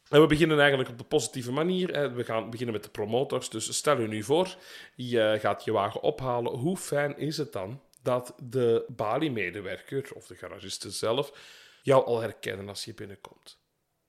En 0.09 0.21
we 0.21 0.27
beginnen 0.27 0.59
eigenlijk 0.59 0.91
op 0.91 0.99
de 0.99 1.05
positieve 1.05 1.53
manier. 1.53 2.15
We 2.15 2.25
gaan 2.25 2.51
beginnen 2.51 2.75
met 2.75 2.85
de 2.85 2.91
promotors. 2.91 3.51
Dus 3.51 3.77
stel 3.77 3.99
u 3.99 4.09
nu 4.09 4.23
voor, 4.23 4.57
je 4.95 5.37
gaat 5.41 5.65
je 5.65 5.73
wagen 5.73 6.01
ophalen. 6.03 6.53
Hoe 6.53 6.77
fijn 6.77 7.19
is 7.19 7.37
het 7.37 7.53
dan 7.53 7.81
dat 8.03 8.35
de 8.43 8.85
baliemedewerker 8.89 10.09
of 10.15 10.27
de 10.27 10.35
garagiste 10.35 10.91
zelf 10.91 11.33
jou 11.83 12.05
al 12.05 12.21
herkennen 12.21 12.69
als 12.69 12.85
je 12.85 12.95
binnenkomt? 12.95 13.59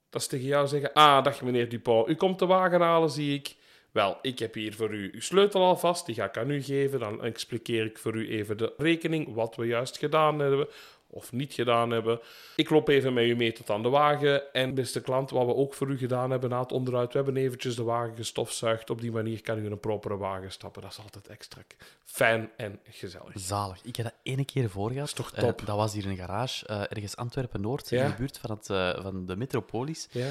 Dat 0.10 0.22
is 0.22 0.28
tegen 0.28 0.48
jou 0.48 0.68
zeggen: 0.68 0.94
Ah, 0.94 1.24
dag 1.24 1.42
meneer 1.42 1.70
Dupont, 1.70 2.10
u 2.10 2.16
komt 2.16 2.40
de 2.40 2.46
wagen 2.46 2.82
halen, 2.82 3.10
zie 3.10 3.36
ik. 3.36 3.56
Wel, 3.92 4.18
ik 4.22 4.40
heb 4.40 4.54
hier 4.54 4.74
voor 4.74 4.94
u 4.94 5.10
uw 5.14 5.22
sleutel 5.22 5.62
al 5.62 5.78
vast, 5.78 6.06
die 6.06 6.16
ga 6.16 6.26
ik 6.26 6.38
aan 6.38 6.50
u 6.50 6.64
geven. 6.64 7.00
Dan 7.00 7.24
expliqueer 7.24 7.86
ik 7.86 7.98
voor 7.98 8.16
u 8.16 8.30
even 8.30 8.58
de 8.58 8.74
rekening, 8.78 9.34
wat 9.34 9.56
we 9.56 9.66
juist 9.66 9.98
gedaan 9.98 10.40
hebben 10.40 10.68
of 11.12 11.32
niet 11.32 11.54
gedaan 11.54 11.90
hebben. 11.92 12.20
Ik 12.56 12.70
loop 12.70 12.88
even 12.88 13.14
met 13.14 13.26
u 13.26 13.36
mee 13.36 13.52
tot 13.54 13.70
aan 13.70 13.84
de 13.84 13.90
wagen. 13.90 14.54
En 14.54 14.74
beste 14.74 15.02
klant, 15.02 15.30
wat 15.30 15.46
we 15.46 15.56
ook 15.56 15.74
voor 15.74 15.90
u 15.90 15.98
gedaan 15.98 16.32
hebben 16.32 16.50
na 16.50 16.60
het 16.60 16.72
onderhoud, 16.72 17.12
we 17.14 17.18
hebben 17.22 17.38
eventjes 17.38 17.76
de 17.76 17.84
wagen 17.84 18.16
gestofzuigd. 18.16 18.90
Op 18.90 19.02
die 19.02 19.12
manier 19.12 19.42
kan 19.42 19.58
u 19.58 19.66
in 19.66 19.72
een 19.72 19.80
propere 19.80 20.18
wagen 20.18 20.52
stappen. 20.52 20.82
Dat 20.82 20.92
is 20.92 21.00
altijd 21.00 21.28
extra 21.28 21.62
fijn 22.04 22.50
en 22.58 22.80
gezellig. 22.90 23.32
Zalig. 23.34 23.84
Ik 23.84 23.96
heb 23.96 24.06
dat 24.06 24.16
ene 24.24 24.46
keer 24.46 24.70
voor 24.70 24.92
gehad. 24.92 25.08
is 25.08 25.14
toch 25.14 25.32
Eh, 25.32 25.44
top? 25.44 25.62
dat 25.66 25.76
was 25.76 25.94
hier 25.94 26.04
in 26.04 26.10
een 26.10 26.18
garage, 26.18 26.66
eh, 26.66 26.80
ergens 26.82 27.16
Antwerpen-Noord, 27.16 27.90
Ja. 27.90 28.04
in 28.04 28.10
de 28.10 28.16
buurt 28.18 28.38
van, 28.38 28.50
het, 28.52 28.70
eh, 28.70 29.02
van 29.02 29.26
de 29.26 29.36
metropolis. 29.36 30.08
Ja? 30.12 30.30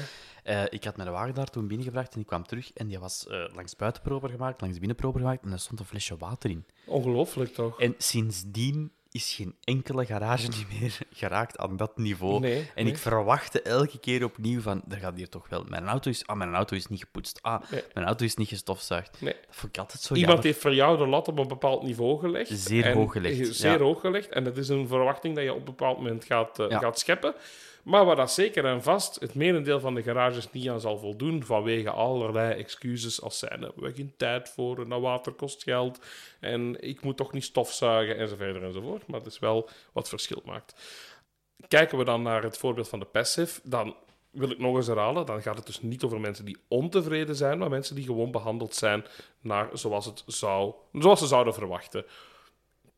Ik 0.69 0.83
had 0.83 0.97
mijn 0.97 1.11
wagen 1.11 1.33
daar 1.33 1.49
toen 1.49 1.67
binnengebracht 1.67 2.13
en 2.13 2.19
ik 2.19 2.25
kwam 2.27 2.43
terug 2.47 2.73
en 2.73 2.87
die 2.87 2.99
was 2.99 3.25
langs 3.53 3.75
buiten 3.75 4.01
proper 4.01 4.29
gemaakt, 4.29 4.61
langs 4.61 4.77
binnen 4.77 4.95
proper 4.97 5.19
gemaakt 5.19 5.43
en 5.43 5.51
er 5.51 5.59
stond 5.59 5.79
een 5.79 5.85
flesje 5.85 6.17
water 6.17 6.49
in. 6.49 6.65
Ongelooflijk 6.85 7.53
toch? 7.53 7.79
En 7.79 7.95
sindsdien 7.97 8.91
is 9.11 9.33
geen 9.33 9.55
enkele 9.63 10.05
garage 10.05 10.47
niet 10.47 10.65
meer 10.79 10.97
geraakt 11.21 11.57
aan 11.57 11.77
dat 11.77 11.97
niveau. 11.97 12.39
Nee, 12.39 12.69
en 12.75 12.83
nee. 12.83 12.93
ik 12.93 12.99
verwachtte 12.99 13.61
elke 13.61 13.99
keer 13.99 14.23
opnieuw 14.23 14.61
van, 14.61 14.81
er 14.89 14.97
gaat 14.97 15.15
hier 15.17 15.29
toch 15.29 15.49
wel... 15.49 15.63
Mijn 15.69 15.87
auto 15.87 16.09
is, 16.09 16.27
ah, 16.27 16.37
mijn 16.37 16.53
auto 16.53 16.75
is 16.75 16.87
niet 16.87 16.99
gepoetst. 16.99 17.39
Ah, 17.41 17.61
Nee. 17.71 17.83
mijn 17.93 18.05
auto 18.05 18.25
is 18.25 18.35
niet 18.35 18.47
gestofzuigd. 18.47 19.21
Nee. 19.21 19.33
Dat 19.33 19.55
vond 19.55 19.73
ik 19.75 19.79
altijd 19.81 20.01
zo 20.01 20.13
Iemand 20.13 20.31
jammer. 20.33 20.45
heeft 20.45 20.61
voor 20.61 20.73
jou 20.75 20.97
de 20.97 21.07
lat 21.07 21.27
op 21.27 21.39
een 21.39 21.47
bepaald 21.47 21.83
niveau 21.83 22.19
gelegd. 22.19 22.49
Zeer 22.59 22.85
En- 22.85 22.93
hoog 22.97 23.11
gelegd, 23.11 23.55
Zeer 23.55 23.71
ja. 23.71 23.77
hoog 23.77 23.99
gelegd. 24.01 24.29
En 24.29 24.43
dat 24.43 24.57
is 24.57 24.69
een 24.69 24.87
verwachting 24.87 25.35
dat 25.35 25.43
je 25.43 25.51
op 25.51 25.57
een 25.59 25.63
bepaald 25.65 25.97
moment 25.97 26.25
gaat, 26.25 26.59
eh, 26.59 26.69
Ja. 26.69 26.79
gaat 26.79 26.99
scheppen. 26.99 27.33
Maar 27.83 28.05
waar 28.05 28.15
dat 28.15 28.31
zeker 28.31 28.65
en 28.65 28.83
vast 28.83 29.19
het 29.19 29.35
merendeel 29.35 29.79
van 29.79 29.95
de 29.95 30.03
garages 30.03 30.51
niet 30.51 30.69
aan 30.69 30.81
zal 30.81 30.97
voldoen, 30.97 31.43
vanwege 31.43 31.89
allerlei 31.89 32.53
excuses 32.53 33.21
als 33.21 33.39
zijn 33.39 33.71
we 33.75 33.93
geen 33.93 34.13
tijd 34.17 34.49
voor, 34.49 34.81
en 34.81 34.89
dat 34.89 35.01
water 35.01 35.31
kost 35.31 35.63
geld, 35.63 35.99
en 36.39 36.81
ik 36.81 37.03
moet 37.03 37.17
toch 37.17 37.31
niet 37.31 37.43
stofzuigen, 37.43 38.17
enzovoort 38.17 38.61
enzovoort. 38.61 39.07
Maar 39.07 39.19
het 39.19 39.31
is 39.31 39.39
wel 39.39 39.69
wat 39.91 40.09
verschil 40.09 40.41
maakt. 40.45 40.75
Kijken 41.67 41.97
we 41.97 42.03
dan 42.03 42.21
naar 42.21 42.43
het 42.43 42.57
voorbeeld 42.57 42.89
van 42.89 42.99
de 42.99 43.05
passive, 43.05 43.59
dan 43.63 43.95
wil 44.31 44.51
ik 44.51 44.59
nog 44.59 44.75
eens 44.75 44.87
herhalen, 44.87 45.25
dan 45.25 45.41
gaat 45.41 45.57
het 45.57 45.65
dus 45.65 45.81
niet 45.81 46.03
over 46.03 46.19
mensen 46.19 46.45
die 46.45 46.57
ontevreden 46.67 47.35
zijn, 47.35 47.57
maar 47.57 47.69
mensen 47.69 47.95
die 47.95 48.05
gewoon 48.05 48.31
behandeld 48.31 48.75
zijn 48.75 49.05
naar 49.41 49.69
zoals, 49.73 50.05
het 50.05 50.23
zou, 50.25 50.73
zoals 50.91 51.19
ze 51.19 51.27
zouden 51.27 51.53
verwachten. 51.53 52.05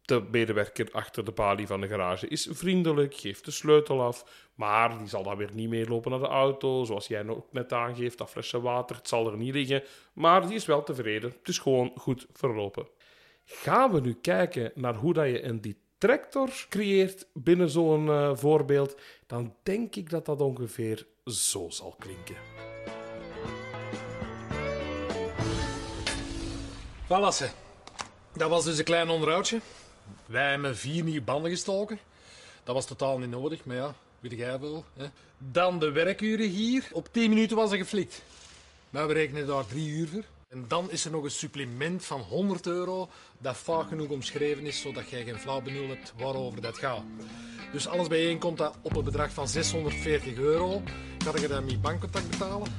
De 0.05 0.23
medewerker 0.31 0.89
achter 0.91 1.25
de 1.25 1.31
balie 1.31 1.67
van 1.67 1.81
de 1.81 1.87
garage 1.87 2.27
is 2.27 2.47
vriendelijk, 2.51 3.15
geeft 3.15 3.45
de 3.45 3.51
sleutel 3.51 4.01
af, 4.01 4.49
maar 4.55 4.97
die 4.97 5.07
zal 5.07 5.23
dan 5.23 5.37
weer 5.37 5.53
niet 5.53 5.69
meelopen 5.69 6.11
naar 6.11 6.19
de 6.19 6.27
auto, 6.27 6.83
zoals 6.83 7.07
jij 7.07 7.27
ook 7.27 7.51
net 7.51 7.73
aangeeft, 7.73 8.17
dat 8.17 8.29
flesje 8.29 8.61
water, 8.61 8.95
het 8.95 9.07
zal 9.07 9.31
er 9.31 9.37
niet 9.37 9.53
liggen, 9.53 9.83
maar 10.13 10.47
die 10.47 10.55
is 10.55 10.65
wel 10.65 10.83
tevreden. 10.83 11.29
Het 11.29 11.47
is 11.47 11.57
gewoon 11.57 11.91
goed 11.95 12.27
verlopen. 12.33 12.87
Gaan 13.45 13.91
we 13.91 13.99
nu 13.99 14.13
kijken 14.13 14.71
naar 14.75 14.95
hoe 14.95 15.13
dat 15.13 15.25
je 15.25 15.43
een 15.43 15.61
detractor 15.61 16.49
creëert 16.69 17.27
binnen 17.33 17.69
zo'n 17.69 18.09
eh, 18.09 18.31
voorbeeld, 18.35 18.95
dan 19.27 19.55
denk 19.63 19.95
ik 19.95 20.09
dat 20.09 20.25
dat 20.25 20.41
ongeveer 20.41 21.07
zo 21.25 21.69
zal 21.69 21.95
klinken. 21.99 22.35
Valassen. 27.05 27.51
Dat 28.33 28.49
was 28.49 28.63
dus 28.63 28.77
een 28.77 28.83
klein 28.83 29.09
onderhoudje. 29.09 29.59
Wij 30.25 30.49
hebben 30.49 30.77
vier 30.77 31.03
nieuwe 31.03 31.21
banden 31.21 31.51
gestoken. 31.51 31.99
Dat 32.63 32.75
was 32.75 32.85
totaal 32.85 33.17
niet 33.17 33.29
nodig, 33.29 33.65
maar 33.65 33.75
ja, 33.75 33.95
weet 34.19 34.31
jij 34.31 34.59
wel. 34.59 34.85
Hè. 34.93 35.05
Dan 35.37 35.79
de 35.79 35.91
werkuren 35.91 36.49
hier. 36.49 36.87
Op 36.91 37.07
10 37.11 37.29
minuten 37.29 37.57
was 37.57 37.71
er 37.71 37.77
geflikt. 37.77 38.21
Maar 38.89 39.07
we 39.07 39.13
rekenen 39.13 39.47
daar 39.47 39.65
3 39.65 39.89
uur 39.89 40.07
voor. 40.07 40.23
En 40.47 40.65
dan 40.67 40.91
is 40.91 41.05
er 41.05 41.11
nog 41.11 41.23
een 41.23 41.31
supplement 41.31 42.05
van 42.05 42.21
100 42.21 42.67
euro 42.67 43.09
dat 43.37 43.57
vaak 43.57 43.87
genoeg 43.87 44.09
omschreven 44.09 44.65
is, 44.65 44.81
zodat 44.81 45.09
jij 45.09 45.23
geen 45.23 45.39
flauw 45.39 45.61
benul 45.61 45.87
hebt 45.87 46.13
waarover 46.17 46.61
dat 46.61 46.77
gaat. 46.77 47.03
Dus 47.71 47.87
alles 47.87 48.07
bijeen 48.07 48.39
komt 48.39 48.57
dat 48.57 48.75
op 48.81 48.95
een 48.95 49.03
bedrag 49.03 49.31
van 49.31 49.47
640 49.47 50.37
euro. 50.37 50.81
Kan 51.25 51.35
ik 51.35 51.49
dan 51.49 51.65
met 51.65 51.81
bankcontact 51.81 52.29
betalen? 52.29 52.71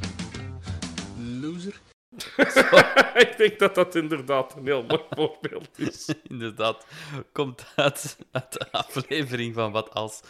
Loser. 1.40 1.80
ik 3.24 3.34
denk 3.36 3.58
dat 3.58 3.74
dat 3.74 3.94
inderdaad 3.94 4.56
een 4.56 4.66
heel 4.66 4.82
mooi 4.82 5.02
voorbeeld 5.16 5.78
is. 5.78 6.14
Inderdaad, 6.28 6.86
komt 7.32 7.66
uit, 7.76 8.18
uit 8.30 8.52
de 8.52 8.72
aflevering 8.72 9.54
van 9.54 9.72
wat 9.72 9.90
als 9.90 10.20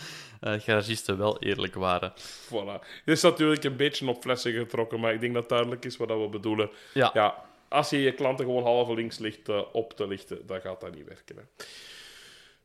eh, 0.40 0.52
garagisten 0.52 1.18
wel 1.18 1.38
eerlijk 1.38 1.74
waren. 1.74 2.12
Voilà. 2.46 2.84
Dit 3.04 3.16
is 3.16 3.22
natuurlijk 3.22 3.64
een 3.64 3.76
beetje 3.76 4.08
op 4.08 4.22
flessen 4.22 4.52
getrokken, 4.52 5.00
maar 5.00 5.12
ik 5.12 5.20
denk 5.20 5.34
dat 5.34 5.48
duidelijk 5.48 5.84
is 5.84 5.96
wat 5.96 6.08
we 6.08 6.28
bedoelen. 6.30 6.70
Ja. 6.94 7.10
Ja, 7.14 7.44
als 7.68 7.90
je 7.90 8.02
je 8.02 8.12
klanten 8.12 8.44
gewoon 8.44 8.62
halve 8.62 8.94
links 8.94 9.18
ligt 9.18 9.48
eh, 9.48 9.62
op 9.72 9.92
te 9.92 10.06
lichten, 10.06 10.46
dan 10.46 10.60
gaat 10.60 10.80
dat 10.80 10.94
niet 10.94 11.06
werken. 11.06 11.36
Hè. 11.36 11.64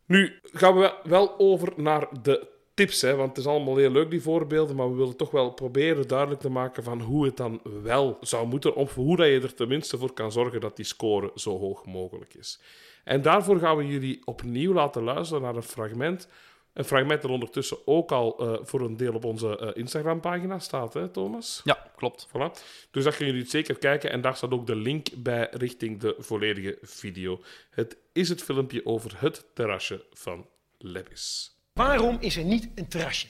Nu 0.06 0.40
gaan 0.44 0.78
we 0.78 0.94
wel 1.04 1.40
over 1.40 1.74
naar 1.76 2.08
de 2.22 2.48
tips, 2.80 3.02
hè, 3.02 3.16
want 3.16 3.30
het 3.30 3.38
is 3.38 3.46
allemaal 3.46 3.76
heel 3.76 3.92
leuk, 3.92 4.10
die 4.10 4.22
voorbeelden, 4.22 4.76
maar 4.76 4.90
we 4.90 4.98
willen 4.98 5.16
toch 5.16 5.32
wel 5.32 5.52
proberen 5.52 6.08
duidelijk 6.08 6.42
te 6.42 6.50
maken 6.50 6.84
van 6.84 7.02
hoe 7.02 7.26
het 7.26 7.38
dan 7.38 7.62
wel 7.84 8.18
zou 8.22 8.48
moeten, 8.48 8.76
of 8.76 8.96
hoe 8.96 9.16
dat 9.16 9.28
je 9.28 9.42
er 9.42 9.54
tenminste 9.54 9.98
voor 9.98 10.14
kan 10.14 10.32
zorgen 10.32 10.62
dat 10.62 10.76
die 10.76 10.86
score 10.86 11.32
zo 11.36 11.60
hoog 11.60 11.86
mogelijk 11.86 12.34
is. 12.34 12.62
En 13.04 13.22
daarvoor 13.22 13.60
gaan 13.60 13.78
we 13.78 13.88
jullie 13.88 14.22
opnieuw 14.26 14.74
laten 14.74 15.04
luisteren 15.04 15.44
naar 15.44 15.56
een 15.56 15.64
fragment. 15.64 16.28
Een 16.74 16.84
fragment 16.84 17.22
dat 17.22 17.32
ondertussen 17.32 17.78
ook 17.86 18.12
al 18.12 18.40
eh, 18.40 18.60
voor 18.62 18.82
een 18.82 18.98
deel 18.98 19.14
op 19.14 19.26
onze 19.26 19.58
eh, 19.58 19.70
Instagram-pagina 19.74 20.60
staat, 20.60 20.94
hè, 20.94 21.10
Thomas? 21.10 21.62
Ja, 21.64 21.92
klopt. 21.96 22.28
Voilà. 22.28 22.52
Dus 22.92 23.04
dat 23.04 23.14
gaan 23.14 23.26
jullie 23.26 23.42
het 23.42 23.50
zeker 23.50 23.78
kijken. 23.78 24.12
En 24.12 24.22
daar 24.22 24.36
staat 24.36 24.52
ook 24.52 24.68
de 24.68 24.76
link 24.76 25.08
bij 25.18 25.48
richting 25.52 26.00
de 26.00 26.16
volledige 26.18 26.78
video. 26.82 27.42
Het 27.70 27.98
is 28.14 28.30
het 28.30 28.44
filmpje 28.44 28.86
over 28.86 29.14
het 29.16 29.46
terrasje 29.54 30.06
van 30.14 30.46
Lebis. 30.78 31.59
Waarom 31.80 32.18
is 32.20 32.38
er 32.38 32.44
niet 32.44 32.70
een 32.76 32.88
terrasje? 32.88 33.28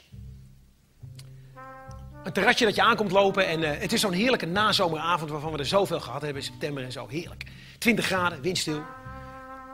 Een 2.24 2.34
terrasje 2.34 2.66
dat 2.66 2.76
je 2.76 2.82
aankomt 2.82 3.12
lopen 3.12 3.48
en 3.48 3.64
eh, 3.64 3.82
het 3.82 3.94
is 3.94 4.02
zo'n 4.02 4.14
heerlijke 4.14 4.46
nazomeravond 4.46 5.32
waarvan 5.32 5.52
we 5.52 5.58
er 5.58 5.66
zoveel 5.66 6.00
gehad 6.00 6.22
hebben 6.22 6.42
in 6.42 6.48
september 6.48 6.84
en 6.84 6.92
zo. 6.92 7.08
Heerlijk. 7.08 7.44
20 7.78 8.06
graden, 8.06 8.42
windstil. 8.42 8.84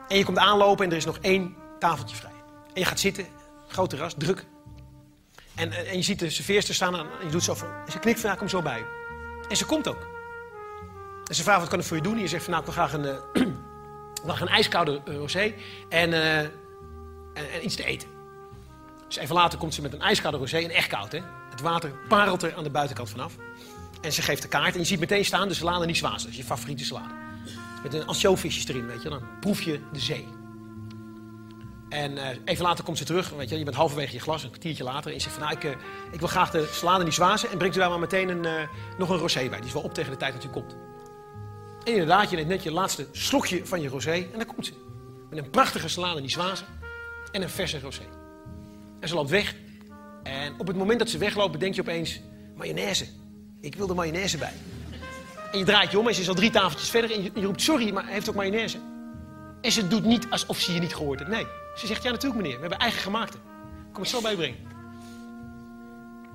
En 0.08 0.18
je 0.18 0.26
komt 0.26 0.38
aanlopen 0.38 0.86
en 0.86 0.92
er 0.92 0.98
is 0.98 1.06
nog 1.06 1.18
één 1.22 1.56
tafeltje 1.80 2.16
vrij. 2.16 2.32
En 2.74 2.80
je 2.80 2.86
gaat 2.86 3.00
zitten, 3.00 3.26
groot 3.68 3.90
terras, 3.90 4.14
druk. 4.18 4.46
En, 5.56 5.72
eh, 5.72 5.92
en 5.92 5.96
je 5.96 6.04
ziet 6.04 6.20
de 6.20 6.30
serveerster 6.30 6.76
staan 6.76 6.96
en 6.96 7.08
je 7.24 7.32
doet 7.32 7.44
zo 7.44 7.54
van... 7.54 7.70
Ze 7.92 8.00
knikt 8.00 8.20
van, 8.20 8.38
kom 8.38 8.50
zo 8.50 8.62
bij. 8.62 8.86
En 9.50 9.58
ze 9.58 9.66
komt 9.66 9.88
ook. 9.88 10.08
En 11.28 11.36
ze 11.36 11.44
vraagt, 11.44 11.60
wat 11.60 11.70
kan 11.70 11.80
ik 11.80 11.86
voor 11.86 11.98
je 11.98 12.04
doen? 12.04 12.16
En 12.16 12.22
je 12.22 12.28
zegt 12.28 12.44
van, 12.44 12.54
nou, 12.54 12.66
ik 12.66 12.74
wil 12.74 12.84
graag 12.86 12.94
een, 12.94 13.06
eh, 13.06 13.48
graag 14.26 14.42
een 14.42 14.48
ijskoude 14.48 15.02
rosé 15.06 15.54
en, 15.90 16.14
en 16.14 17.66
iets 17.66 17.76
te 17.76 17.84
eten. 17.84 18.15
Dus 19.08 19.18
even 19.18 19.36
later 19.36 19.60
komt 19.60 19.74
ze 19.74 19.82
met 19.82 19.94
een 19.94 20.02
ijskoude 20.02 20.38
rosé 20.38 20.58
en 20.58 20.70
echt 20.70 20.88
koud, 20.88 21.12
hè? 21.12 21.20
Het 21.50 21.62
water 21.62 21.92
parelt 22.08 22.44
er 22.44 22.56
aan 22.56 22.64
de 22.64 22.70
buitenkant 22.70 23.10
vanaf. 23.10 23.36
En 24.02 24.14
ze 24.14 24.22
geeft 24.22 24.42
de 24.42 24.48
kaart 24.48 24.74
en 24.74 24.80
je 24.80 24.86
ziet 24.86 25.00
meteen 25.00 25.26
staan 25.26 25.48
de 25.48 25.54
salade 25.54 25.86
niet 25.86 25.98
zwaarste. 25.98 26.24
Dat 26.24 26.32
is 26.32 26.38
je 26.38 26.44
favoriete 26.44 26.86
salade. 26.86 27.14
Met 27.84 27.94
een 27.94 28.06
ansjovisjes 28.06 28.68
erin, 28.68 28.88
weet 28.88 29.02
je. 29.02 29.10
Dan 29.10 29.22
proef 29.40 29.62
je 29.62 29.80
de 29.92 30.00
zee. 30.00 30.28
En 31.90 32.18
eh, 32.18 32.38
even 32.46 32.64
later 32.64 32.84
komt 32.84 32.98
ze 32.98 33.04
terug. 33.04 33.30
Weet 33.30 33.50
je, 33.50 33.58
je 33.58 33.64
bent 33.64 33.76
halverwege 33.76 34.14
je 34.14 34.20
glas, 34.20 34.44
een 34.44 34.50
kwartiertje 34.50 34.84
later. 34.84 35.08
En 35.08 35.14
je 35.14 35.22
zegt 35.22 35.36
van, 35.36 35.44
nou, 35.44 35.56
ik, 35.56 35.64
eh, 35.64 35.72
ik 36.12 36.20
wil 36.20 36.28
graag 36.28 36.52
de 36.52 36.70
salade 36.72 37.04
niet 37.04 37.14
zwazen. 37.14 37.52
En 37.52 37.58
brengt 37.58 37.76
u 37.76 37.80
daar 37.80 37.90
maar 37.90 38.00
meteen 38.00 38.30
een, 38.30 38.46
eh, 38.46 38.68
nog 38.98 39.10
een 39.10 39.18
rosé 39.18 39.50
bij. 39.50 39.58
Die 39.58 39.68
is 39.68 39.74
wel 39.74 39.82
op 39.82 39.94
tegen 39.94 40.12
de 40.12 40.18
tijd 40.18 40.34
dat 40.34 40.44
u 40.44 40.48
komt. 40.48 40.76
En 41.84 41.92
inderdaad, 41.92 42.30
je 42.30 42.36
neemt 42.36 42.48
net 42.48 42.64
je 42.64 42.72
laatste 42.72 43.08
slokje 43.12 43.66
van 43.66 43.82
je 43.82 43.90
rosé. 43.90 44.12
En 44.12 44.30
daar 44.36 44.46
komt 44.46 44.66
ze. 44.66 44.74
Met 45.30 45.40
een 45.40 45.50
prachtige 45.50 45.88
salade 45.88 46.22
niet 46.22 46.32
zwazen. 46.32 46.68
En 47.32 47.42
een 47.42 47.50
verse 47.50 47.80
rosé. 47.80 48.04
En 49.00 49.08
ze 49.08 49.16
loopt 49.16 49.30
weg. 49.30 49.56
En 50.24 50.54
op 50.58 50.68
het 50.68 50.76
moment 50.76 51.00
dat 51.00 51.10
ze 51.10 51.18
wegloopt, 51.18 51.52
bedenk 51.52 51.76
je 51.76 51.82
opeens... 51.82 52.22
Mayonaise. 52.56 53.06
Ik 53.62 53.76
wil 53.76 53.88
de 53.88 53.94
mayonaise 53.94 54.38
bij. 54.38 54.54
En 55.52 55.60
je 55.60 55.66
draait 55.66 55.92
je 55.92 56.00
om 56.00 56.08
en 56.08 56.16
ze 56.16 56.22
is 56.22 56.30
al 56.30 56.36
drie 56.36 56.50
tafeltjes 56.50 56.90
verder. 56.90 57.12
En 57.12 57.24
je, 57.24 57.32
roept, 57.34 57.62
sorry, 57.62 57.94
maar 57.94 58.04
hij 58.04 58.14
heeft 58.14 58.30
ook 58.30 58.36
mayonaise. 58.36 58.78
En 59.62 59.72
ze 59.72 59.88
doet 59.88 60.04
niet 60.04 60.28
alsof 60.30 60.60
ze 60.60 60.74
je 60.74 60.80
niet 60.80 60.96
gehoord 60.96 61.20
heeft. 61.20 61.32
Nee. 61.32 61.46
Ze 61.76 61.88
zegt, 61.88 62.04
ja 62.04 62.12
natuurlijk 62.12 62.42
meneer, 62.42 62.56
we 62.56 62.62
hebben 62.62 62.80
eigen 62.80 63.02
gemaakte. 63.02 63.38
Kom 63.92 64.04
ik 64.04 64.10
zo 64.10 64.22
bijbrengen. 64.22 64.58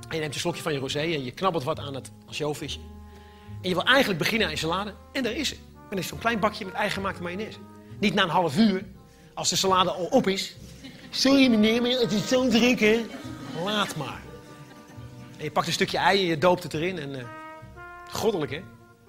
En 0.09 0.17
je 0.17 0.21
neemt 0.21 0.35
een 0.35 0.41
slokje 0.41 0.63
van 0.63 0.73
je 0.73 0.79
rosé 0.79 0.99
en 0.99 1.25
je 1.25 1.31
knabbelt 1.31 1.65
wat 1.65 1.79
aan 1.79 1.95
het 1.95 2.11
ansjovisje. 2.27 2.79
En 3.63 3.69
je 3.69 3.75
wil 3.75 3.85
eigenlijk 3.85 4.19
beginnen 4.19 4.47
aan 4.47 4.53
je 4.53 4.59
salade. 4.59 4.95
En 5.13 5.23
daar 5.23 5.33
is 5.33 5.49
ze. 5.49 5.55
En 5.55 5.87
dan 5.91 5.99
is 5.99 6.07
zo'n 6.07 6.19
klein 6.19 6.41
bakje 6.41 6.65
met 6.65 6.75
eigen 6.75 6.95
gemaakte 6.95 7.23
mayonaise. 7.23 7.59
Niet 8.01 8.15
na 8.15 8.23
een 8.23 8.29
half 8.29 8.59
uur, 8.59 8.85
als 9.35 9.49
de 9.49 9.57
salade 9.57 9.91
al 9.91 10.05
op 10.05 10.29
is. 10.29 10.57
Sorry 11.11 11.49
meneer, 11.49 11.83
maar 11.83 11.91
het 11.91 12.13
is 12.13 12.29
zo 12.29 12.49
druk 12.49 12.81
hè. 12.81 13.07
Laat 13.65 13.97
maar. 13.97 14.21
En 15.37 15.45
je 15.45 15.51
pakt 15.51 15.67
een 15.67 15.73
stukje 15.73 15.99
ei 15.99 16.21
en 16.21 16.27
je 16.27 16.39
doopt 16.39 16.63
het 16.63 16.75
erin. 16.75 16.99
En 16.99 17.15
eh, 17.15 17.25
goddelijk 18.11 18.51
hè. 18.51 18.63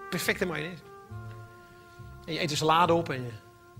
Perfecte 0.09 0.45
mayonaise. 0.45 0.83
En 2.25 2.33
je 2.33 2.41
eet 2.41 2.49
de 2.49 2.55
salade 2.55 2.93
op 2.93 3.09
en 3.09 3.23
je 3.23 3.31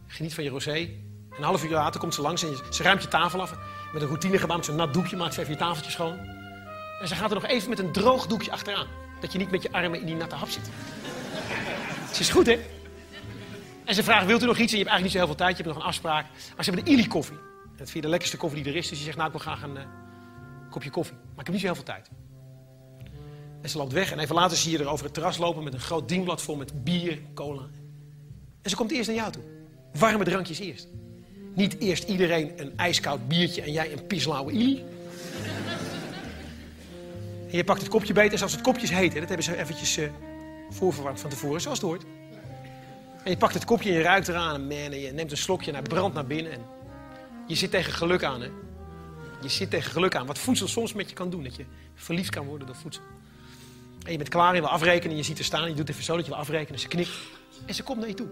geniet 0.08 0.34
van 0.34 0.44
je 0.44 0.50
rosé. 0.50 0.72
En 0.72 1.38
een 1.38 1.44
half 1.44 1.64
uur 1.64 1.70
later 1.70 2.00
komt 2.00 2.14
ze 2.14 2.22
langs 2.22 2.44
en 2.44 2.58
ze 2.70 2.84
ruimt 2.84 3.02
je 3.02 3.08
tafel 3.08 3.42
af. 3.42 3.54
Met 3.94 4.02
een 4.02 4.08
routinegebaar, 4.08 4.58
met 4.58 4.66
zo'n 4.66 4.76
nat 4.76 4.94
doekje, 4.94 5.18
maakt 5.18 5.34
ze 5.34 5.40
even 5.40 5.54
je 5.54 5.60
tafeltje 5.60 5.92
schoon. 5.92 6.18
En 7.02 7.08
ze 7.08 7.16
gaat 7.16 7.30
er 7.30 7.36
nog 7.36 7.46
even 7.46 7.70
met 7.70 7.80
een 7.80 7.92
droog 7.92 8.28
doekje 8.28 8.52
achteraan. 8.52 8.88
Dat 9.20 9.32
je 9.32 9.38
niet 9.38 9.52
met 9.52 9.62
je 9.62 9.72
armen 9.72 10.00
in 10.00 10.06
die 10.06 10.16
natte 10.16 10.36
hap 10.36 10.50
zit. 10.50 10.70
Ze 12.12 12.20
is 12.20 12.30
goed, 12.30 12.46
hè? 12.46 12.60
En 13.86 13.96
ze 13.96 14.04
vraagt, 14.04 14.26
wilt 14.26 14.44
u 14.44 14.46
nog 14.46 14.58
iets? 14.58 14.72
En 14.72 14.78
je 14.78 14.84
hebt 14.84 14.90
eigenlijk 14.90 15.04
niet 15.04 15.12
zo 15.12 15.18
heel 15.18 15.28
veel 15.28 15.36
tijd, 15.36 15.58
je 15.58 15.64
hebt 15.64 15.76
nog 15.76 15.84
een 15.84 15.90
afspraak. 15.90 16.26
Maar 16.56 16.64
ze 16.64 16.72
hebben 16.72 16.86
de 16.86 16.92
Illy 16.92 17.08
koffie. 17.08 17.38
Dat 17.82 17.90
vind 17.90 18.04
je 18.04 18.10
de 18.10 18.18
lekkerste 18.18 18.38
koffie 18.38 18.64
die 18.64 18.72
er 18.72 18.78
is. 18.78 18.90
Dus 18.90 18.98
je 18.98 19.04
zegt, 19.04 19.18
nou, 19.18 19.32
ik 19.32 19.36
wil 19.36 19.54
graag 19.54 19.64
een 19.64 19.78
eh, 19.78 19.84
kopje 20.70 20.90
koffie. 20.90 21.16
Maar 21.16 21.40
ik 21.40 21.46
heb 21.46 21.48
niet 21.48 21.60
zo 21.60 21.66
heel 21.66 21.76
veel 21.76 21.84
tijd. 21.84 22.10
En 23.62 23.70
ze 23.70 23.78
loopt 23.78 23.94
weg 23.94 24.12
en 24.12 24.20
even 24.20 24.36
later 24.36 24.58
zie 24.58 24.72
je 24.72 24.80
er 24.80 24.88
over 24.88 25.06
het 25.06 25.14
terras 25.14 25.38
lopen 25.38 25.64
met 25.64 25.74
een 25.74 25.80
groot 25.80 26.10
dienblad 26.10 26.42
vol 26.42 26.56
met 26.56 26.84
bier, 26.84 27.22
cola. 27.34 27.62
En 28.62 28.70
ze 28.70 28.76
komt 28.76 28.92
eerst 28.92 29.08
naar 29.08 29.18
jou 29.18 29.32
toe. 29.32 29.42
Warme 29.94 30.24
drankjes 30.24 30.60
eerst. 30.60 30.88
Niet 31.56 31.80
eerst 31.80 32.04
iedereen 32.04 32.52
een 32.56 32.78
ijskoud 32.78 33.28
biertje 33.28 33.62
en 33.62 33.72
jij 33.72 33.92
een 33.92 34.08
pislauwe 34.08 34.52
Illy. 34.52 34.84
En 37.50 37.58
je 37.58 37.64
pakt 37.64 37.82
het 37.82 37.90
kopje 37.90 38.14
beter, 38.14 38.38
zelfs 38.38 38.54
het 38.54 38.62
kopje 38.62 38.82
is 38.82 38.90
heet. 38.90 39.14
Hè? 39.14 39.20
Dat 39.20 39.28
hebben 39.28 39.46
ze 39.46 39.58
eventjes 39.58 39.98
eh, 39.98 40.10
voorverwarmd 40.70 41.20
van 41.20 41.30
tevoren, 41.30 41.62
zoals 41.62 41.78
het 41.78 41.88
hoort. 41.88 42.04
En 43.24 43.32
je 43.32 43.38
pakt 43.38 43.54
het 43.54 43.66
kopje 43.66 43.90
en 43.90 43.96
je 43.96 44.02
ruikt 44.02 44.28
eraan 44.28 44.56
en, 44.56 44.68
man, 44.68 44.92
en 44.92 45.00
je 45.00 45.12
neemt 45.12 45.32
een 45.32 45.38
slokje 45.38 45.72
en 45.72 45.78
hij 45.78 45.84
brandt 45.84 46.16
naar 46.16 46.26
binnen. 46.26 46.52
En 46.52 46.66
je 47.52 47.58
zit 47.58 47.72
tegen 47.72 47.94
geluk 47.94 48.24
aan, 48.24 48.42
hè. 48.42 48.50
Je 49.42 49.50
zit 49.50 49.70
tegen 49.70 49.92
geluk 49.92 50.16
aan. 50.16 50.26
Wat 50.26 50.38
voedsel 50.38 50.68
soms 50.68 50.94
met 50.94 51.10
je 51.10 51.16
kan 51.16 51.30
doen. 51.30 51.44
Dat 51.44 51.56
je 51.56 51.66
verliefd 51.96 52.30
kan 52.30 52.46
worden 52.46 52.68
door 52.68 52.76
voedsel. 52.76 53.04
En 54.06 54.12
je 54.12 54.18
bent 54.18 54.30
klaar, 54.30 54.56
je 54.56 54.62
wil 54.62 54.70
afrekenen, 54.70 55.18
je 55.18 55.24
ziet 55.24 55.40
er 55.40 55.44
staan. 55.44 55.70
Je 55.70 55.76
doet 55.76 55.90
even 55.90 56.04
zo 56.04 56.16
dat 56.16 56.26
je 56.26 56.32
wil 56.32 56.40
afrekenen. 56.40 56.80
Ze 56.80 56.88
knikt 56.88 57.10
en 57.66 57.74
ze 57.74 57.84
komt 57.84 58.00
naar 58.00 58.08
je 58.08 58.14
toe. 58.14 58.28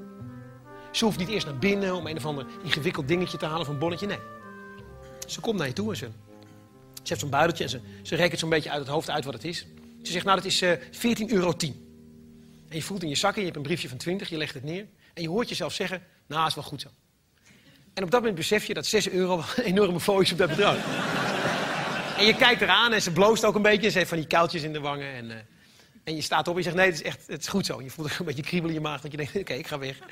Ze 0.92 1.06
hoeft 1.06 1.18
niet 1.18 1.28
eerst 1.28 1.46
naar 1.46 1.58
binnen 1.58 1.96
om 1.96 2.08
een 2.08 2.18
of 2.18 2.26
ander 2.26 2.46
ingewikkeld 2.64 3.08
dingetje 3.08 3.38
te 3.38 3.46
halen 3.46 3.62
of 3.62 3.68
een 3.68 3.78
bonnetje. 3.78 4.08
Nee. 4.08 4.20
Ze 5.28 5.40
komt 5.40 5.58
naar 5.58 5.68
je 5.68 5.74
toe 5.74 5.90
en 5.90 5.98
ze, 5.98 6.10
ze 6.94 7.04
heeft 7.04 7.20
zo'n 7.20 7.30
buideltje 7.30 7.64
en 7.64 7.70
ze, 7.70 7.80
ze 8.04 8.16
rekent 8.16 8.40
zo'n 8.40 8.50
beetje 8.50 8.70
uit 8.70 8.80
het 8.80 8.90
hoofd 8.90 9.10
uit 9.10 9.26
wat 9.26 9.34
het 9.34 9.44
is. 9.44 9.66
Ze 10.04 10.12
zegt, 10.12 10.26
nou 10.26 10.38
dat 10.38 10.46
is 10.46 10.62
eh 10.62 10.72
14,10 10.72 11.26
euro. 11.26 11.54
En 11.60 12.76
je 12.76 12.82
voelt 12.82 13.04
in 13.04 13.10
je 13.10 13.16
zakken, 13.16 13.40
je 13.40 13.46
hebt 13.46 13.58
een 13.58 13.66
briefje 13.66 13.90
van 13.90 13.98
20, 13.98 14.30
je 14.30 14.38
legt 14.38 14.54
het 14.54 14.64
neer. 14.64 14.88
En 15.14 15.22
je 15.22 15.30
hoort 15.30 15.50
jezelf 15.50 15.74
zeggen, 15.74 16.04
nou 16.28 16.48
is 16.48 16.56
wel 16.56 16.64
goed 16.64 16.82
zo. 16.82 16.90
En 18.00 18.06
op 18.06 18.12
dat 18.12 18.20
moment 18.20 18.40
besef 18.40 18.66
je 18.66 18.74
dat 18.74 18.86
6 18.86 19.10
euro 19.10 19.44
een 19.56 19.64
enorme 19.64 20.00
fooi 20.00 20.26
is 20.26 20.32
op 20.32 20.38
dat 20.38 20.50
bedrag. 20.50 20.76
en 22.18 22.26
je 22.26 22.36
kijkt 22.36 22.62
eraan 22.62 22.94
en 22.94 23.02
ze 23.02 23.12
bloost 23.12 23.46
ook 23.46 23.56
een 23.56 23.62
beetje. 23.62 23.90
Ze 23.90 23.98
heeft 23.98 24.10
van 24.10 24.18
die 24.18 24.28
kuiltjes 24.28 24.64
in 24.64 24.74
de 24.74 24.80
wangen. 24.80 25.14
En, 25.14 25.32
eh, 25.32 25.38
en 26.04 26.16
je 26.16 26.22
staat 26.22 26.48
op 26.48 26.54
en 26.54 26.58
je 26.58 26.64
zegt, 26.64 26.76
nee, 26.76 26.86
het 26.86 26.96
is 26.96 27.04
echt 27.04 27.28
het 27.28 27.42
is 27.42 27.48
goed 27.48 27.66
zo. 27.66 27.82
Je 27.82 27.90
voelt 27.90 28.20
een 28.20 28.26
beetje 28.26 28.42
kriebelen 28.42 28.76
in 28.76 28.82
je 28.82 28.88
maag. 28.88 29.02
Dat 29.02 29.12
je 29.12 29.18
denkt, 29.18 29.36
oké, 29.36 29.54
ik 29.54 29.68
ga 29.68 29.80
weg. 29.80 30.00
En 30.00 30.06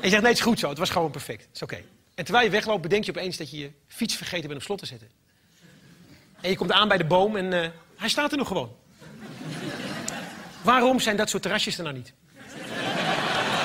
je 0.00 0.08
zegt, 0.08 0.22
nee, 0.22 0.30
het 0.30 0.40
is 0.40 0.46
goed 0.46 0.58
zo. 0.58 0.68
Het 0.68 0.78
was 0.78 0.90
gewoon 0.90 1.10
perfect. 1.10 1.42
Het 1.42 1.54
is 1.54 1.62
oké. 1.62 1.82
En 2.14 2.24
terwijl 2.24 2.44
je 2.44 2.50
wegloopt, 2.50 2.82
bedenk 2.82 3.04
je 3.04 3.10
opeens 3.10 3.36
dat 3.36 3.50
je 3.50 3.58
je 3.58 3.70
fiets 3.86 4.14
vergeten 4.14 4.48
bent 4.48 4.60
op 4.60 4.66
slot 4.66 4.78
te 4.78 4.86
zetten. 4.86 5.08
En 6.40 6.50
je 6.50 6.56
komt 6.56 6.72
aan 6.72 6.88
bij 6.88 6.98
de 6.98 7.06
boom 7.06 7.36
en 7.36 7.62
eh, 7.62 7.70
hij 7.96 8.08
staat 8.08 8.32
er 8.32 8.38
nog 8.38 8.48
gewoon. 8.48 8.76
Waarom 10.62 11.00
zijn 11.00 11.16
dat 11.16 11.30
soort 11.30 11.42
terrasjes 11.42 11.78
er 11.78 11.84
nou 11.84 11.96
niet? 11.96 12.12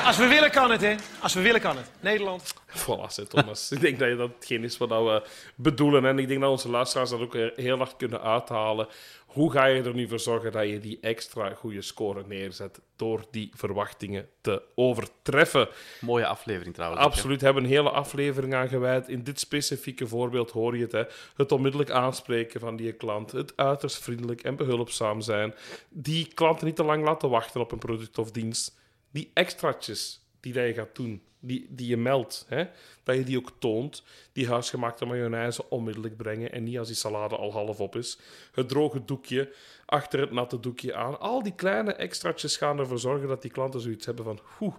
Als 0.03 0.17
we 0.17 0.27
willen 0.27 0.51
kan 0.51 0.71
het, 0.71 0.81
hè? 0.81 0.95
Als 1.21 1.33
we 1.33 1.41
willen 1.41 1.61
kan 1.61 1.77
het. 1.77 1.91
Nederland. 1.99 2.53
Voilà, 2.67 3.07
zet, 3.07 3.29
Thomas. 3.29 3.71
ik 3.71 3.81
denk 3.81 3.99
dat 3.99 4.09
je 4.09 4.15
dat 4.15 4.29
hetgeen 4.35 4.63
is 4.63 4.77
wat 4.77 4.89
we 4.89 5.23
bedoelen. 5.55 6.05
En 6.05 6.19
ik 6.19 6.27
denk 6.27 6.41
dat 6.41 6.49
onze 6.49 6.69
luisteraars 6.69 7.09
dat 7.09 7.19
ook 7.19 7.33
heel 7.55 7.77
hard 7.77 7.95
kunnen 7.97 8.21
uithalen. 8.21 8.87
Hoe 9.25 9.51
ga 9.51 9.65
je 9.65 9.83
er 9.83 9.93
nu 9.93 10.07
voor 10.07 10.19
zorgen 10.19 10.51
dat 10.51 10.69
je 10.69 10.79
die 10.79 10.97
extra 11.01 11.53
goede 11.53 11.81
score 11.81 12.23
neerzet 12.27 12.81
door 12.95 13.25
die 13.31 13.51
verwachtingen 13.55 14.29
te 14.41 14.61
overtreffen? 14.75 15.67
Mooie 16.01 16.25
aflevering 16.25 16.73
trouwens. 16.73 17.01
hè. 17.01 17.07
Absoluut, 17.07 17.41
hebben 17.41 17.63
een 17.63 17.69
hele 17.69 17.89
aflevering 17.89 18.53
aan 18.53 18.67
gewijd. 18.67 19.07
In 19.09 19.23
dit 19.23 19.39
specifieke 19.39 20.07
voorbeeld 20.07 20.51
hoor 20.51 20.77
je 20.77 20.83
het. 20.83 20.91
Hè. 20.91 21.03
Het 21.35 21.51
onmiddellijk 21.51 21.91
aanspreken 21.91 22.59
van 22.59 22.75
die 22.75 22.93
klant. 22.93 23.31
Het 23.31 23.53
uiterst 23.55 24.03
vriendelijk 24.03 24.41
en 24.41 24.55
behulpzaam 24.55 25.21
zijn. 25.21 25.53
Die 25.89 26.27
klanten 26.33 26.65
niet 26.65 26.75
te 26.75 26.83
lang 26.83 27.03
laten 27.03 27.29
wachten 27.29 27.61
op 27.61 27.71
een 27.71 27.79
product 27.79 28.17
of 28.17 28.31
dienst. 28.31 28.81
Die 29.13 29.32
extraatjes 29.34 30.21
die 30.39 30.54
dat 30.54 30.67
je 30.67 30.73
gaat 30.73 30.95
doen, 30.95 31.21
die, 31.39 31.67
die 31.69 31.88
je 31.88 31.97
meldt, 31.97 32.45
hè, 32.47 32.65
dat 33.04 33.15
je 33.15 33.23
die 33.23 33.38
ook 33.38 33.52
toont. 33.60 34.04
Die 34.32 34.47
huisgemaakte 34.47 35.06
mayonaise 35.06 35.69
onmiddellijk 35.69 36.17
brengen 36.17 36.52
en 36.52 36.63
niet 36.63 36.78
als 36.78 36.88
die 36.88 36.97
salade 36.97 37.36
al 37.36 37.52
half 37.52 37.80
op 37.80 37.95
is. 37.95 38.17
Het 38.52 38.69
droge 38.69 39.06
doekje 39.06 39.54
achter 39.86 40.19
het 40.19 40.32
natte 40.32 40.60
doekje 40.60 40.95
aan. 40.95 41.19
Al 41.19 41.43
die 41.43 41.56
kleine 41.56 41.93
extraatjes 41.93 42.58
gaan 42.58 42.80
ervoor 42.80 42.99
zorgen 42.99 43.28
dat 43.28 43.41
die 43.41 43.52
klanten 43.52 43.82
zoiets 43.82 44.06
hebben 44.06 44.26
van... 44.26 44.39
Oeh, 44.60 44.76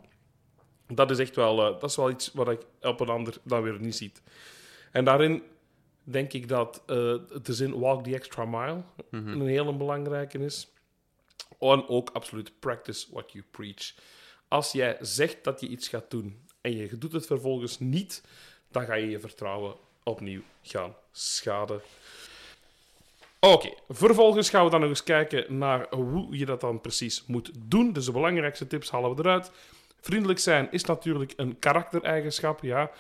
dat 0.87 1.11
is 1.11 1.19
echt 1.19 1.37
wel, 1.37 1.67
eh, 1.67 1.81
dat 1.81 1.91
is 1.91 1.97
wel 1.97 2.11
iets 2.11 2.31
wat 2.33 2.49
ik 2.49 2.61
op 2.81 3.01
een 3.01 3.09
ander 3.09 3.37
dan 3.45 3.63
weer 3.63 3.81
niet 3.81 3.97
ziet. 3.97 4.23
En 4.93 5.05
daarin 5.05 5.43
denk 6.03 6.33
ik 6.33 6.49
dat 6.49 6.83
eh, 6.87 6.97
de 7.43 7.55
zin 7.55 7.79
walk 7.79 8.05
the 8.05 8.15
extra 8.15 8.45
mile 8.45 8.83
een 9.11 9.47
hele 9.47 9.75
belangrijke 9.75 10.39
is. 10.39 10.69
En 11.59 11.89
ook 11.89 12.11
absoluut 12.11 12.61
practice 12.61 13.07
what 13.11 13.33
you 13.33 13.45
preach. 13.51 13.95
Als 14.49 14.73
jij 14.73 14.97
zegt 15.01 15.45
dat 15.45 15.61
je 15.61 15.69
iets 15.69 15.89
gaat 15.89 16.11
doen 16.11 16.47
en 16.61 16.77
je 16.77 16.99
doet 16.99 17.13
het 17.13 17.27
vervolgens 17.27 17.79
niet, 17.79 18.23
dan 18.71 18.85
ga 18.85 18.95
je 18.95 19.11
je 19.11 19.21
vertrouwen 19.21 19.75
opnieuw 20.03 20.43
gaan 20.63 20.95
schaden. 21.13 21.81
Oké, 23.41 23.75
vervolgens 23.89 24.51
gaan 24.51 24.65
we 24.65 24.71
dan 24.71 24.81
nog 24.81 24.89
eens 24.89 25.03
kijken 25.03 25.59
naar 25.59 25.87
hoe 25.95 26.39
je 26.39 26.47
dat 26.47 26.61
dan 26.61 26.81
precies 26.81 27.25
moet 27.27 27.51
doen. 27.59 27.93
Dus 27.93 28.05
de 28.05 28.13
belangrijkste 28.13 28.67
tips 28.67 28.91
halen 28.91 29.15
we 29.17 29.23
eruit. 29.23 29.51
Vriendelijk 30.01 30.39
zijn 30.39 30.69
is 30.71 30.85
natuurlijk 30.85 31.33
een 31.37 31.59
karaktereigenschap, 31.59 32.63
ja. 32.63 32.91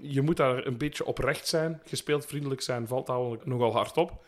Je 0.00 0.22
moet 0.22 0.36
daar 0.36 0.66
een 0.66 0.76
beetje 0.76 1.06
oprecht 1.06 1.48
zijn. 1.48 1.80
Gespeeld 1.84 2.26
vriendelijk 2.26 2.60
zijn 2.60 2.86
valt 2.86 3.06
daar 3.06 3.38
nogal 3.44 3.72
hard 3.72 3.96
op. 3.96 4.24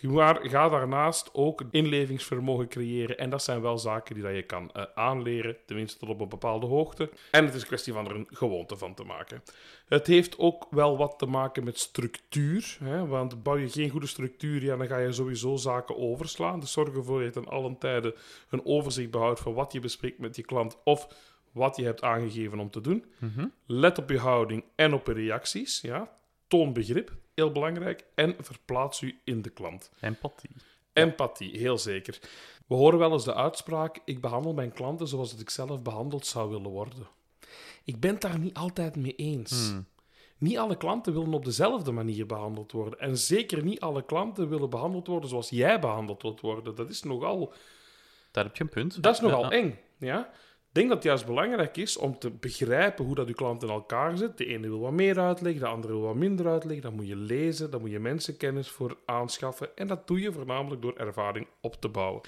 Maar 0.00 0.48
ga 0.48 0.68
daarnaast 0.68 1.30
ook 1.32 1.62
inlevingsvermogen 1.70 2.68
creëren. 2.68 3.18
En 3.18 3.30
dat 3.30 3.42
zijn 3.42 3.60
wel 3.60 3.78
zaken 3.78 4.14
die 4.14 4.22
dat 4.24 4.34
je 4.34 4.42
kan 4.42 4.70
eh, 4.72 4.84
aanleren, 4.94 5.56
tenminste 5.66 5.98
tot 5.98 6.08
op 6.08 6.20
een 6.20 6.28
bepaalde 6.28 6.66
hoogte. 6.66 7.10
En 7.30 7.44
het 7.44 7.54
is 7.54 7.60
een 7.60 7.66
kwestie 7.66 7.92
van 7.92 8.08
er 8.08 8.16
een 8.16 8.28
gewoonte 8.30 8.76
van 8.76 8.94
te 8.94 9.04
maken. 9.04 9.42
Het 9.88 10.06
heeft 10.06 10.38
ook 10.38 10.66
wel 10.70 10.96
wat 10.96 11.18
te 11.18 11.26
maken 11.26 11.64
met 11.64 11.78
structuur. 11.78 12.76
Hè? 12.82 13.06
Want 13.06 13.42
bouw 13.42 13.56
je 13.56 13.70
geen 13.70 13.90
goede 13.90 14.06
structuur, 14.06 14.62
ja, 14.62 14.76
dan 14.76 14.86
ga 14.86 14.98
je 14.98 15.12
sowieso 15.12 15.56
zaken 15.56 15.98
overslaan. 15.98 16.60
Dus 16.60 16.72
zorg 16.72 16.94
ervoor 16.94 17.22
dat 17.22 17.34
je 17.34 17.40
ten 17.40 17.50
allen 17.50 17.78
tijde 17.78 18.14
een 18.48 18.64
overzicht 18.64 19.10
behoudt 19.10 19.40
van 19.40 19.54
wat 19.54 19.72
je 19.72 19.80
bespreekt 19.80 20.18
met 20.18 20.36
je 20.36 20.42
klant 20.42 20.78
of 20.84 21.08
wat 21.52 21.76
je 21.76 21.84
hebt 21.84 22.02
aangegeven 22.02 22.58
om 22.58 22.70
te 22.70 22.80
doen. 22.80 23.04
Let 23.66 23.98
op 23.98 24.10
je 24.10 24.18
houding 24.18 24.64
en 24.74 24.92
op 24.92 25.06
je 25.06 25.12
reacties. 25.12 25.80
Ja? 25.80 26.16
Toon 26.46 26.72
begrip, 26.72 27.12
heel 27.42 27.52
belangrijk. 27.52 28.04
En 28.14 28.34
verplaats 28.38 29.00
u 29.00 29.18
in 29.24 29.42
de 29.42 29.50
klant. 29.50 29.90
Empathie. 30.00 30.50
Empathie, 30.92 31.58
heel 31.58 31.78
zeker. 31.78 32.18
We 32.66 32.74
horen 32.74 32.98
wel 32.98 33.12
eens 33.12 33.24
de 33.24 33.34
uitspraak: 33.34 34.00
ik 34.04 34.20
behandel 34.20 34.52
mijn 34.52 34.72
klanten 34.72 35.08
zoals 35.08 35.30
dat 35.30 35.40
ik 35.40 35.50
zelf 35.50 35.82
behandeld 35.82 36.26
zou 36.26 36.50
willen 36.50 36.70
worden. 36.70 37.06
Ik 37.84 38.00
ben 38.00 38.10
het 38.10 38.20
daar 38.20 38.38
niet 38.38 38.54
altijd 38.54 38.96
mee 38.96 39.14
eens. 39.14 39.72
Niet 40.38 40.58
alle 40.58 40.76
klanten 40.76 41.12
willen 41.12 41.32
op 41.34 41.44
dezelfde 41.44 41.92
manier 41.92 42.26
behandeld 42.26 42.72
worden. 42.72 42.98
En 42.98 43.18
zeker 43.18 43.62
niet 43.64 43.80
alle 43.80 44.04
klanten 44.04 44.48
willen 44.48 44.70
behandeld 44.70 45.06
worden 45.06 45.28
zoals 45.28 45.48
jij 45.50 45.80
behandeld 45.80 46.22
wilt 46.22 46.40
worden. 46.40 46.74
Dat 46.74 46.88
is 46.90 47.02
nogal, 47.02 47.52
Daar 48.30 48.44
heb 48.44 48.56
je 48.56 48.62
een 48.62 48.68
punt. 48.68 49.02
dat 49.02 49.14
is 49.14 49.20
nogal 49.20 49.42
Ja. 49.42 49.50
eng. 49.50 49.78
Ja? 49.98 50.30
Denk 50.72 50.88
dat 50.88 50.96
het 50.96 51.06
juist 51.06 51.26
belangrijk 51.26 51.76
is 51.76 51.96
om 51.96 52.18
te 52.18 52.30
begrijpen 52.30 53.04
hoe 53.04 53.14
dat 53.14 53.28
je 53.28 53.34
klant 53.34 53.62
in 53.62 53.68
elkaar 53.68 54.16
zit. 54.16 54.38
De 54.38 54.46
ene 54.46 54.68
wil 54.68 54.80
wat 54.80 54.92
meer 54.92 55.18
uitleg, 55.18 55.58
de 55.58 55.66
andere 55.66 55.92
wil 55.92 56.02
wat 56.02 56.14
minder 56.14 56.48
uitleg. 56.48 56.80
Dan 56.80 56.94
moet 56.94 57.08
je 57.08 57.16
lezen, 57.16 57.70
dan 57.70 57.80
moet 57.80 57.90
je 57.90 57.98
mensenkennis 57.98 58.68
voor 58.68 58.96
aanschaffen. 59.04 59.76
En 59.76 59.86
dat 59.86 60.06
doe 60.06 60.20
je 60.20 60.32
voornamelijk 60.32 60.82
door 60.82 60.96
ervaring 60.96 61.46
op 61.60 61.80
te 61.80 61.88
bouwen. 61.88 62.20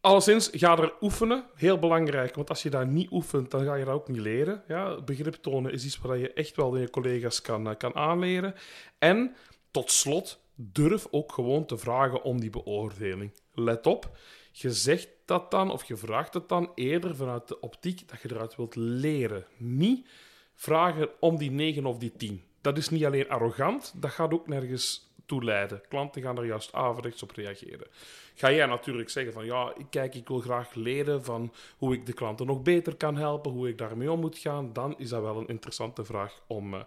Alleszins, 0.00 0.50
ga 0.52 0.78
er 0.78 0.94
oefenen. 1.00 1.44
Heel 1.54 1.78
belangrijk, 1.78 2.34
want 2.34 2.48
als 2.48 2.62
je 2.62 2.70
daar 2.70 2.86
niet 2.86 3.10
oefent, 3.10 3.50
dan 3.50 3.64
ga 3.64 3.74
je 3.74 3.84
dat 3.84 3.94
ook 3.94 4.08
niet 4.08 4.20
leren. 4.20 4.62
Ja, 4.68 5.00
begrip 5.00 5.34
tonen 5.34 5.72
is 5.72 5.84
iets 5.84 5.98
wat 5.98 6.18
je 6.18 6.32
echt 6.32 6.56
wel 6.56 6.76
je 6.76 6.90
collega's 6.90 7.40
kan, 7.40 7.68
eh, 7.68 7.76
kan 7.76 7.94
aanleren. 7.94 8.54
En 8.98 9.34
tot 9.70 9.90
slot, 9.90 10.40
durf 10.54 11.06
ook 11.10 11.32
gewoon 11.32 11.66
te 11.66 11.78
vragen 11.78 12.22
om 12.22 12.40
die 12.40 12.50
beoordeling. 12.50 13.32
Let 13.52 13.86
op, 13.86 14.16
je 14.52 14.72
zegt 14.72 15.08
dat 15.32 15.50
dan, 15.50 15.70
of 15.70 15.84
je 15.84 15.96
vraagt 15.96 16.34
het 16.34 16.48
dan 16.48 16.70
eerder 16.74 17.16
vanuit 17.16 17.48
de 17.48 17.60
optiek 17.60 18.08
dat 18.08 18.22
je 18.22 18.30
eruit 18.30 18.56
wilt 18.56 18.76
leren. 18.76 19.46
Niet 19.56 20.08
vragen 20.54 21.08
om 21.20 21.36
die 21.36 21.50
9 21.50 21.86
of 21.86 21.98
die 21.98 22.12
10. 22.16 22.42
Dat 22.60 22.78
is 22.78 22.88
niet 22.88 23.04
alleen 23.04 23.28
arrogant, 23.28 23.92
dat 23.96 24.10
gaat 24.10 24.32
ook 24.32 24.48
nergens 24.48 25.10
toe 25.26 25.44
leiden. 25.44 25.82
Klanten 25.88 26.22
gaan 26.22 26.38
er 26.38 26.46
juist 26.46 26.72
averechts 26.72 27.22
op 27.22 27.30
reageren. 27.30 27.86
Ga 28.34 28.52
jij 28.52 28.66
natuurlijk 28.66 29.10
zeggen 29.10 29.32
van 29.32 29.44
ja, 29.44 29.72
kijk, 29.90 30.14
ik 30.14 30.28
wil 30.28 30.40
graag 30.40 30.74
leren 30.74 31.24
van 31.24 31.52
hoe 31.76 31.94
ik 31.94 32.06
de 32.06 32.12
klanten 32.12 32.46
nog 32.46 32.62
beter 32.62 32.96
kan 32.96 33.16
helpen, 33.16 33.52
hoe 33.52 33.68
ik 33.68 33.78
daarmee 33.78 34.12
om 34.12 34.20
moet 34.20 34.38
gaan, 34.38 34.72
dan 34.72 34.94
is 34.98 35.08
dat 35.08 35.22
wel 35.22 35.36
een 35.36 35.48
interessante 35.48 36.04
vraag 36.04 36.42
om 36.46 36.74
eh, 36.74 36.80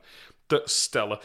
te 0.46 0.62
stellen. 0.66 1.20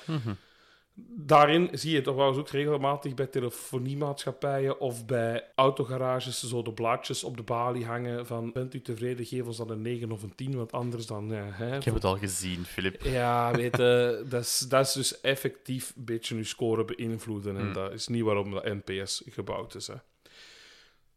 Daarin 1.08 1.68
zie 1.72 1.92
je 1.92 2.00
toch 2.00 2.16
wel 2.16 2.28
eens 2.28 2.36
ook 2.36 2.48
regelmatig 2.48 3.14
bij 3.14 3.26
telefoniemaatschappijen 3.26 4.80
of 4.80 5.06
bij 5.06 5.44
autogarages 5.54 6.48
zo 6.48 6.62
de 6.62 6.72
blaadjes 6.72 7.24
op 7.24 7.36
de 7.36 7.42
balie 7.42 7.86
hangen 7.86 8.26
van 8.26 8.52
bent 8.52 8.74
u 8.74 8.82
tevreden, 8.82 9.26
geef 9.26 9.46
ons 9.46 9.56
dan 9.56 9.70
een 9.70 9.82
9 9.82 10.12
of 10.12 10.22
een 10.22 10.34
10, 10.34 10.56
want 10.56 10.72
anders 10.72 11.06
dan... 11.06 11.30
Hè, 11.30 11.76
Ik 11.76 11.84
heb 11.84 11.94
het 11.94 12.04
al 12.04 12.18
gezien, 12.18 12.64
Filip. 12.64 13.02
ja, 13.02 13.52
weet 13.52 13.76
je, 13.76 14.22
dat 14.28 14.42
is, 14.42 14.58
dat 14.58 14.86
is 14.86 14.92
dus 14.92 15.20
effectief 15.20 15.92
een 15.96 16.04
beetje 16.04 16.36
je 16.36 16.44
score 16.44 16.84
beïnvloeden. 16.84 17.56
En 17.56 17.72
dat 17.72 17.92
is 17.92 18.08
niet 18.08 18.22
waarom 18.22 18.50
de 18.50 18.80
NPS 18.84 19.22
gebouwd 19.26 19.74
is. 19.74 19.86
Hè. 19.86 19.94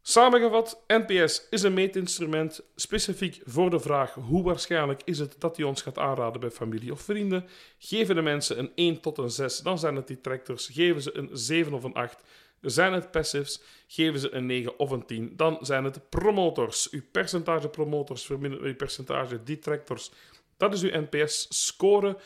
Samengevat, 0.06 0.84
NPS 0.88 1.48
is 1.50 1.64
een 1.64 1.74
meetinstrument 1.74 2.62
specifiek 2.76 3.42
voor 3.46 3.70
de 3.70 3.80
vraag 3.80 4.14
hoe 4.14 4.44
waarschijnlijk 4.44 5.02
is 5.06 5.20
het 5.20 5.36
dat 5.40 5.58
hij 5.58 5.66
ons 5.66 5.82
gaat 5.82 5.98
aanraden 5.98 6.40
bij 6.42 6.50
familie 6.50 6.92
of 6.92 7.02
vrienden. 7.02 7.46
Geven 7.78 8.16
de 8.16 8.22
mensen 8.22 8.60
een 8.60 8.72
1 8.76 9.02
tot 9.02 9.18
een 9.18 9.30
6, 9.30 9.58
dan 9.58 9.80
zijn 9.80 9.96
het 9.96 10.08
detractors. 10.08 10.68
Geven 10.68 11.02
ze 11.02 11.18
een 11.18 11.30
7 11.32 11.74
of 11.74 11.84
een 11.84 11.94
8, 11.94 12.24
zijn 12.62 12.94
het 12.94 13.12
passives. 13.12 13.62
Geven 13.88 14.20
ze 14.20 14.34
een 14.34 14.46
9 14.46 14.80
of 14.80 14.92
een 14.92 15.06
10, 15.06 15.34
dan 15.36 15.58
zijn 15.62 15.84
het 15.84 16.10
promotors. 16.10 16.90
Uw 16.90 17.02
percentage 17.12 17.70
promotors 17.70 18.26
vermindert 18.26 18.64
uw 18.64 18.76
percentage 18.76 19.44
detractors. 19.44 20.12
Dat 20.58 20.74
is 20.74 20.82
uw 20.82 21.02
NPS-score. 21.10 22.18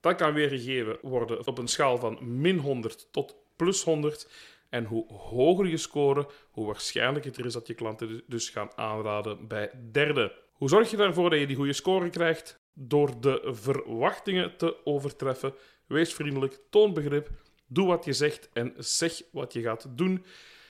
Dat 0.00 0.16
kan 0.16 0.32
weergegeven 0.34 0.98
worden 1.02 1.46
op 1.46 1.58
een 1.58 1.68
schaal 1.68 1.98
van 1.98 2.40
min 2.40 2.58
100 2.58 3.08
tot 3.10 3.36
plus 3.56 3.82
100. 3.82 4.28
En 4.74 4.84
hoe 4.84 5.12
hoger 5.12 5.66
je 5.66 5.76
score, 5.76 6.26
hoe 6.50 6.66
waarschijnlijker 6.66 7.30
het 7.30 7.40
er 7.40 7.46
is 7.46 7.52
dat 7.52 7.66
je 7.66 7.74
klanten 7.74 8.22
dus 8.26 8.48
gaan 8.48 8.70
aanraden 8.76 9.48
bij 9.48 9.70
derden. 9.92 10.32
Hoe 10.52 10.68
zorg 10.68 10.90
je 10.90 10.96
ervoor 10.96 11.30
dat 11.30 11.38
je 11.38 11.46
die 11.46 11.56
goede 11.56 11.72
score 11.72 12.10
krijgt? 12.10 12.60
Door 12.72 13.20
de 13.20 13.40
verwachtingen 13.44 14.56
te 14.56 14.84
overtreffen. 14.84 15.54
Wees 15.86 16.14
vriendelijk, 16.14 16.60
toon 16.70 16.94
begrip, 16.94 17.30
doe 17.66 17.86
wat 17.86 18.04
je 18.04 18.12
zegt 18.12 18.48
en 18.52 18.74
zeg 18.76 19.22
wat 19.32 19.52
je 19.52 19.62
gaat 19.62 19.86
doen. 19.90 20.24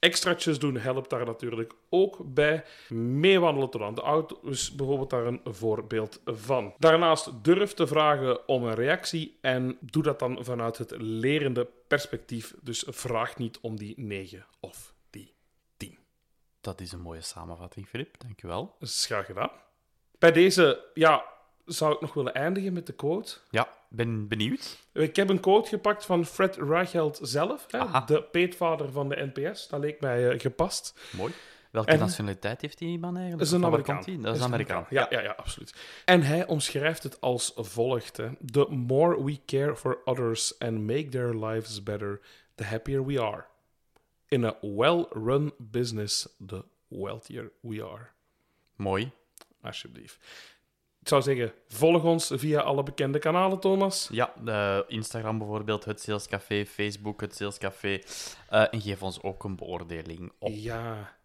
Extraatjes 0.04 0.58
doen 0.58 0.76
helpt 0.76 1.10
daar 1.10 1.24
natuurlijk 1.24 1.72
ook 1.88 2.34
bij. 2.34 2.64
Meewandelen 2.88 3.70
tot 3.70 3.80
aan 3.80 3.94
de 3.94 4.00
auto 4.00 4.40
is 4.42 4.74
bijvoorbeeld 4.74 5.10
daar 5.10 5.26
een 5.26 5.40
voorbeeld 5.44 6.20
van. 6.24 6.74
Daarnaast 6.78 7.44
durf 7.44 7.74
te 7.74 7.86
vragen 7.86 8.48
om 8.48 8.64
een 8.64 8.74
reactie 8.74 9.38
en 9.40 9.78
doe 9.80 10.02
dat 10.02 10.18
dan 10.18 10.44
vanuit 10.44 10.78
het 10.78 10.94
lerende 10.98 11.68
perspectief. 11.88 12.54
Dus 12.62 12.84
vraag 12.86 13.36
niet 13.36 13.58
om 13.60 13.76
die 13.76 13.94
9 13.96 14.46
of 14.60 14.94
die 15.10 15.34
10. 15.76 15.98
Dat 16.60 16.80
is 16.80 16.92
een 16.92 17.00
mooie 17.00 17.20
samenvatting, 17.20 17.88
Filip. 17.88 18.20
Dankjewel. 18.20 18.76
Dat 18.78 18.88
is 18.88 19.06
graag 19.06 19.26
gedaan. 19.26 19.50
Bij 20.18 20.32
deze, 20.32 20.90
ja, 20.94 21.24
zou 21.66 21.94
ik 21.94 22.00
nog 22.00 22.14
willen 22.14 22.34
eindigen 22.34 22.72
met 22.72 22.86
de 22.86 22.92
quote. 22.92 23.36
Ja, 23.50 23.68
ben 23.88 24.28
benieuwd. 24.28 24.78
Ik 24.92 25.16
heb 25.16 25.28
een 25.28 25.40
quote 25.40 25.68
gepakt 25.68 26.04
van 26.04 26.26
Fred 26.26 26.56
Reichelt 26.56 27.18
zelf, 27.22 27.66
hè, 27.70 28.04
de 28.06 28.22
peetvader 28.22 28.92
van 28.92 29.08
de 29.08 29.30
NPS. 29.34 29.68
Dat 29.68 29.80
leek 29.80 30.00
mij 30.00 30.30
eh, 30.30 30.40
gepast. 30.40 31.00
Mooi. 31.16 31.32
Welke 31.70 31.90
En- 31.90 31.98
nationaliteit 31.98 32.60
heeft 32.60 32.78
die 32.78 32.98
man 32.98 33.16
eigenlijk? 33.16 33.38
Dat 33.38 33.46
is 33.46 33.52
een 33.52 33.64
Amerikaan. 33.64 34.22
Dat 34.22 34.34
is 34.34 34.40
een 34.40 34.46
Amerikaan. 34.46 34.86
Ja, 34.90 35.06
ja, 35.10 35.20
ja, 35.20 35.30
absoluut. 35.30 35.74
En 36.04 36.22
hij 36.22 36.46
omschrijft 36.46 37.02
het 37.02 37.20
als 37.20 37.52
volgt. 37.56 38.16
Hè. 38.16 38.28
The 38.52 38.66
more 38.70 39.24
we 39.24 39.38
care 39.46 39.76
for 39.76 40.00
others 40.04 40.58
and 40.58 40.80
make 40.80 41.08
their 41.08 41.34
lives 41.44 41.82
better, 41.82 42.20
the 42.54 42.64
happier 42.64 43.06
we 43.06 43.20
are. 43.22 43.44
In 44.28 44.44
a 44.44 44.56
well-run 44.60 45.52
business, 45.58 46.28
the 46.46 46.64
wealthier 46.88 47.52
we 47.60 47.84
are. 47.84 48.06
Mooi. 48.76 49.10
Alsjeblieft. 49.62 50.18
Ik 51.04 51.10
zou 51.10 51.22
zeggen, 51.22 51.52
volg 51.68 52.04
ons 52.04 52.30
via 52.34 52.60
alle 52.60 52.82
bekende 52.82 53.18
kanalen, 53.18 53.58
Thomas. 53.60 54.08
Ja, 54.12 54.32
Instagram 54.88 55.38
bijvoorbeeld, 55.38 55.84
het 55.84 56.00
Salescafé, 56.00 56.66
Facebook, 56.66 57.20
het 57.20 57.36
Salescafé. 57.36 57.98
Eh, 58.48 58.64
en 58.70 58.80
geef 58.80 59.02
ons 59.02 59.22
ook 59.22 59.44
een 59.44 59.56
beoordeling 59.56 60.32
op 60.38 60.52
Ja. 60.54 61.16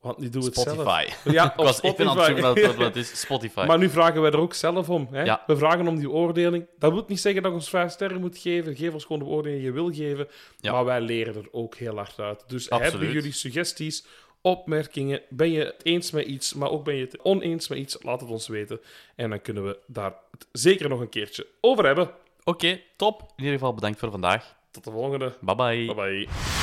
Want 0.00 0.18
nu 0.18 0.28
doen 0.28 0.40
we 0.42 0.46
het 0.48 0.58
Spotify. 0.58 1.04
zelf. 1.08 1.34
Ja, 1.34 1.44
Ik 1.52 1.58
op 1.58 1.64
was 1.64 1.82
even 1.82 2.08
aan 2.08 2.16
het 2.16 2.26
zoeken 2.26 2.44
Spotify. 2.44 2.76
wat 2.76 2.86
het 2.86 2.96
is. 2.96 3.20
Spotify. 3.26 3.64
Maar 3.66 3.78
nu 3.78 3.88
vragen 3.90 4.20
wij 4.22 4.30
er 4.30 4.38
ook 4.38 4.54
zelf 4.54 4.88
om. 4.90 5.08
Hè? 5.10 5.22
Ja. 5.22 5.42
We 5.46 5.56
vragen 5.56 5.88
om 5.88 5.96
die 5.98 6.10
oordeling. 6.10 6.66
Dat 6.78 6.92
wil 6.92 7.04
niet 7.06 7.20
zeggen 7.20 7.42
dat 7.42 7.50
je 7.50 7.56
ons 7.56 7.68
vijf 7.68 7.92
sterren 7.92 8.20
moet 8.20 8.38
geven. 8.38 8.76
Geef 8.76 8.92
ons 8.92 9.04
gewoon 9.04 9.18
de 9.22 9.28
oordeling 9.28 9.60
die 9.60 9.68
je 9.70 9.74
wil 9.74 9.92
geven. 9.92 10.28
Ja. 10.60 10.72
Maar 10.72 10.84
wij 10.84 11.00
leren 11.00 11.34
er 11.34 11.48
ook 11.50 11.74
heel 11.74 11.96
hard 11.96 12.18
uit. 12.18 12.44
Dus 12.46 12.70
Absoluut. 12.70 12.92
hebben 12.92 13.12
jullie 13.12 13.32
suggesties, 13.32 14.04
opmerkingen? 14.42 15.22
Ben 15.28 15.50
je 15.50 15.64
het 15.64 15.84
eens 15.84 16.10
met 16.10 16.26
iets, 16.26 16.54
maar 16.54 16.70
ook 16.70 16.84
ben 16.84 16.94
je 16.94 17.04
het 17.04 17.22
oneens 17.22 17.68
met 17.68 17.78
iets? 17.78 18.02
Laat 18.02 18.20
het 18.20 18.30
ons 18.30 18.48
weten. 18.48 18.80
En 19.14 19.30
dan 19.30 19.40
kunnen 19.40 19.64
we 19.66 19.78
daar 19.86 20.14
het 20.30 20.46
zeker 20.52 20.88
nog 20.88 21.00
een 21.00 21.08
keertje 21.08 21.46
over 21.60 21.84
hebben. 21.86 22.10
Oké, 22.44 22.80
top. 22.96 23.20
In 23.20 23.44
ieder 23.44 23.52
geval 23.52 23.74
bedankt 23.74 23.98
voor 23.98 24.10
vandaag. 24.10 24.56
Tot 24.70 24.84
de 24.84 24.90
volgende. 24.90 25.36
Bye 25.40 25.54
bye. 25.54 25.84
Bye 25.84 25.94
bye. 25.94 26.59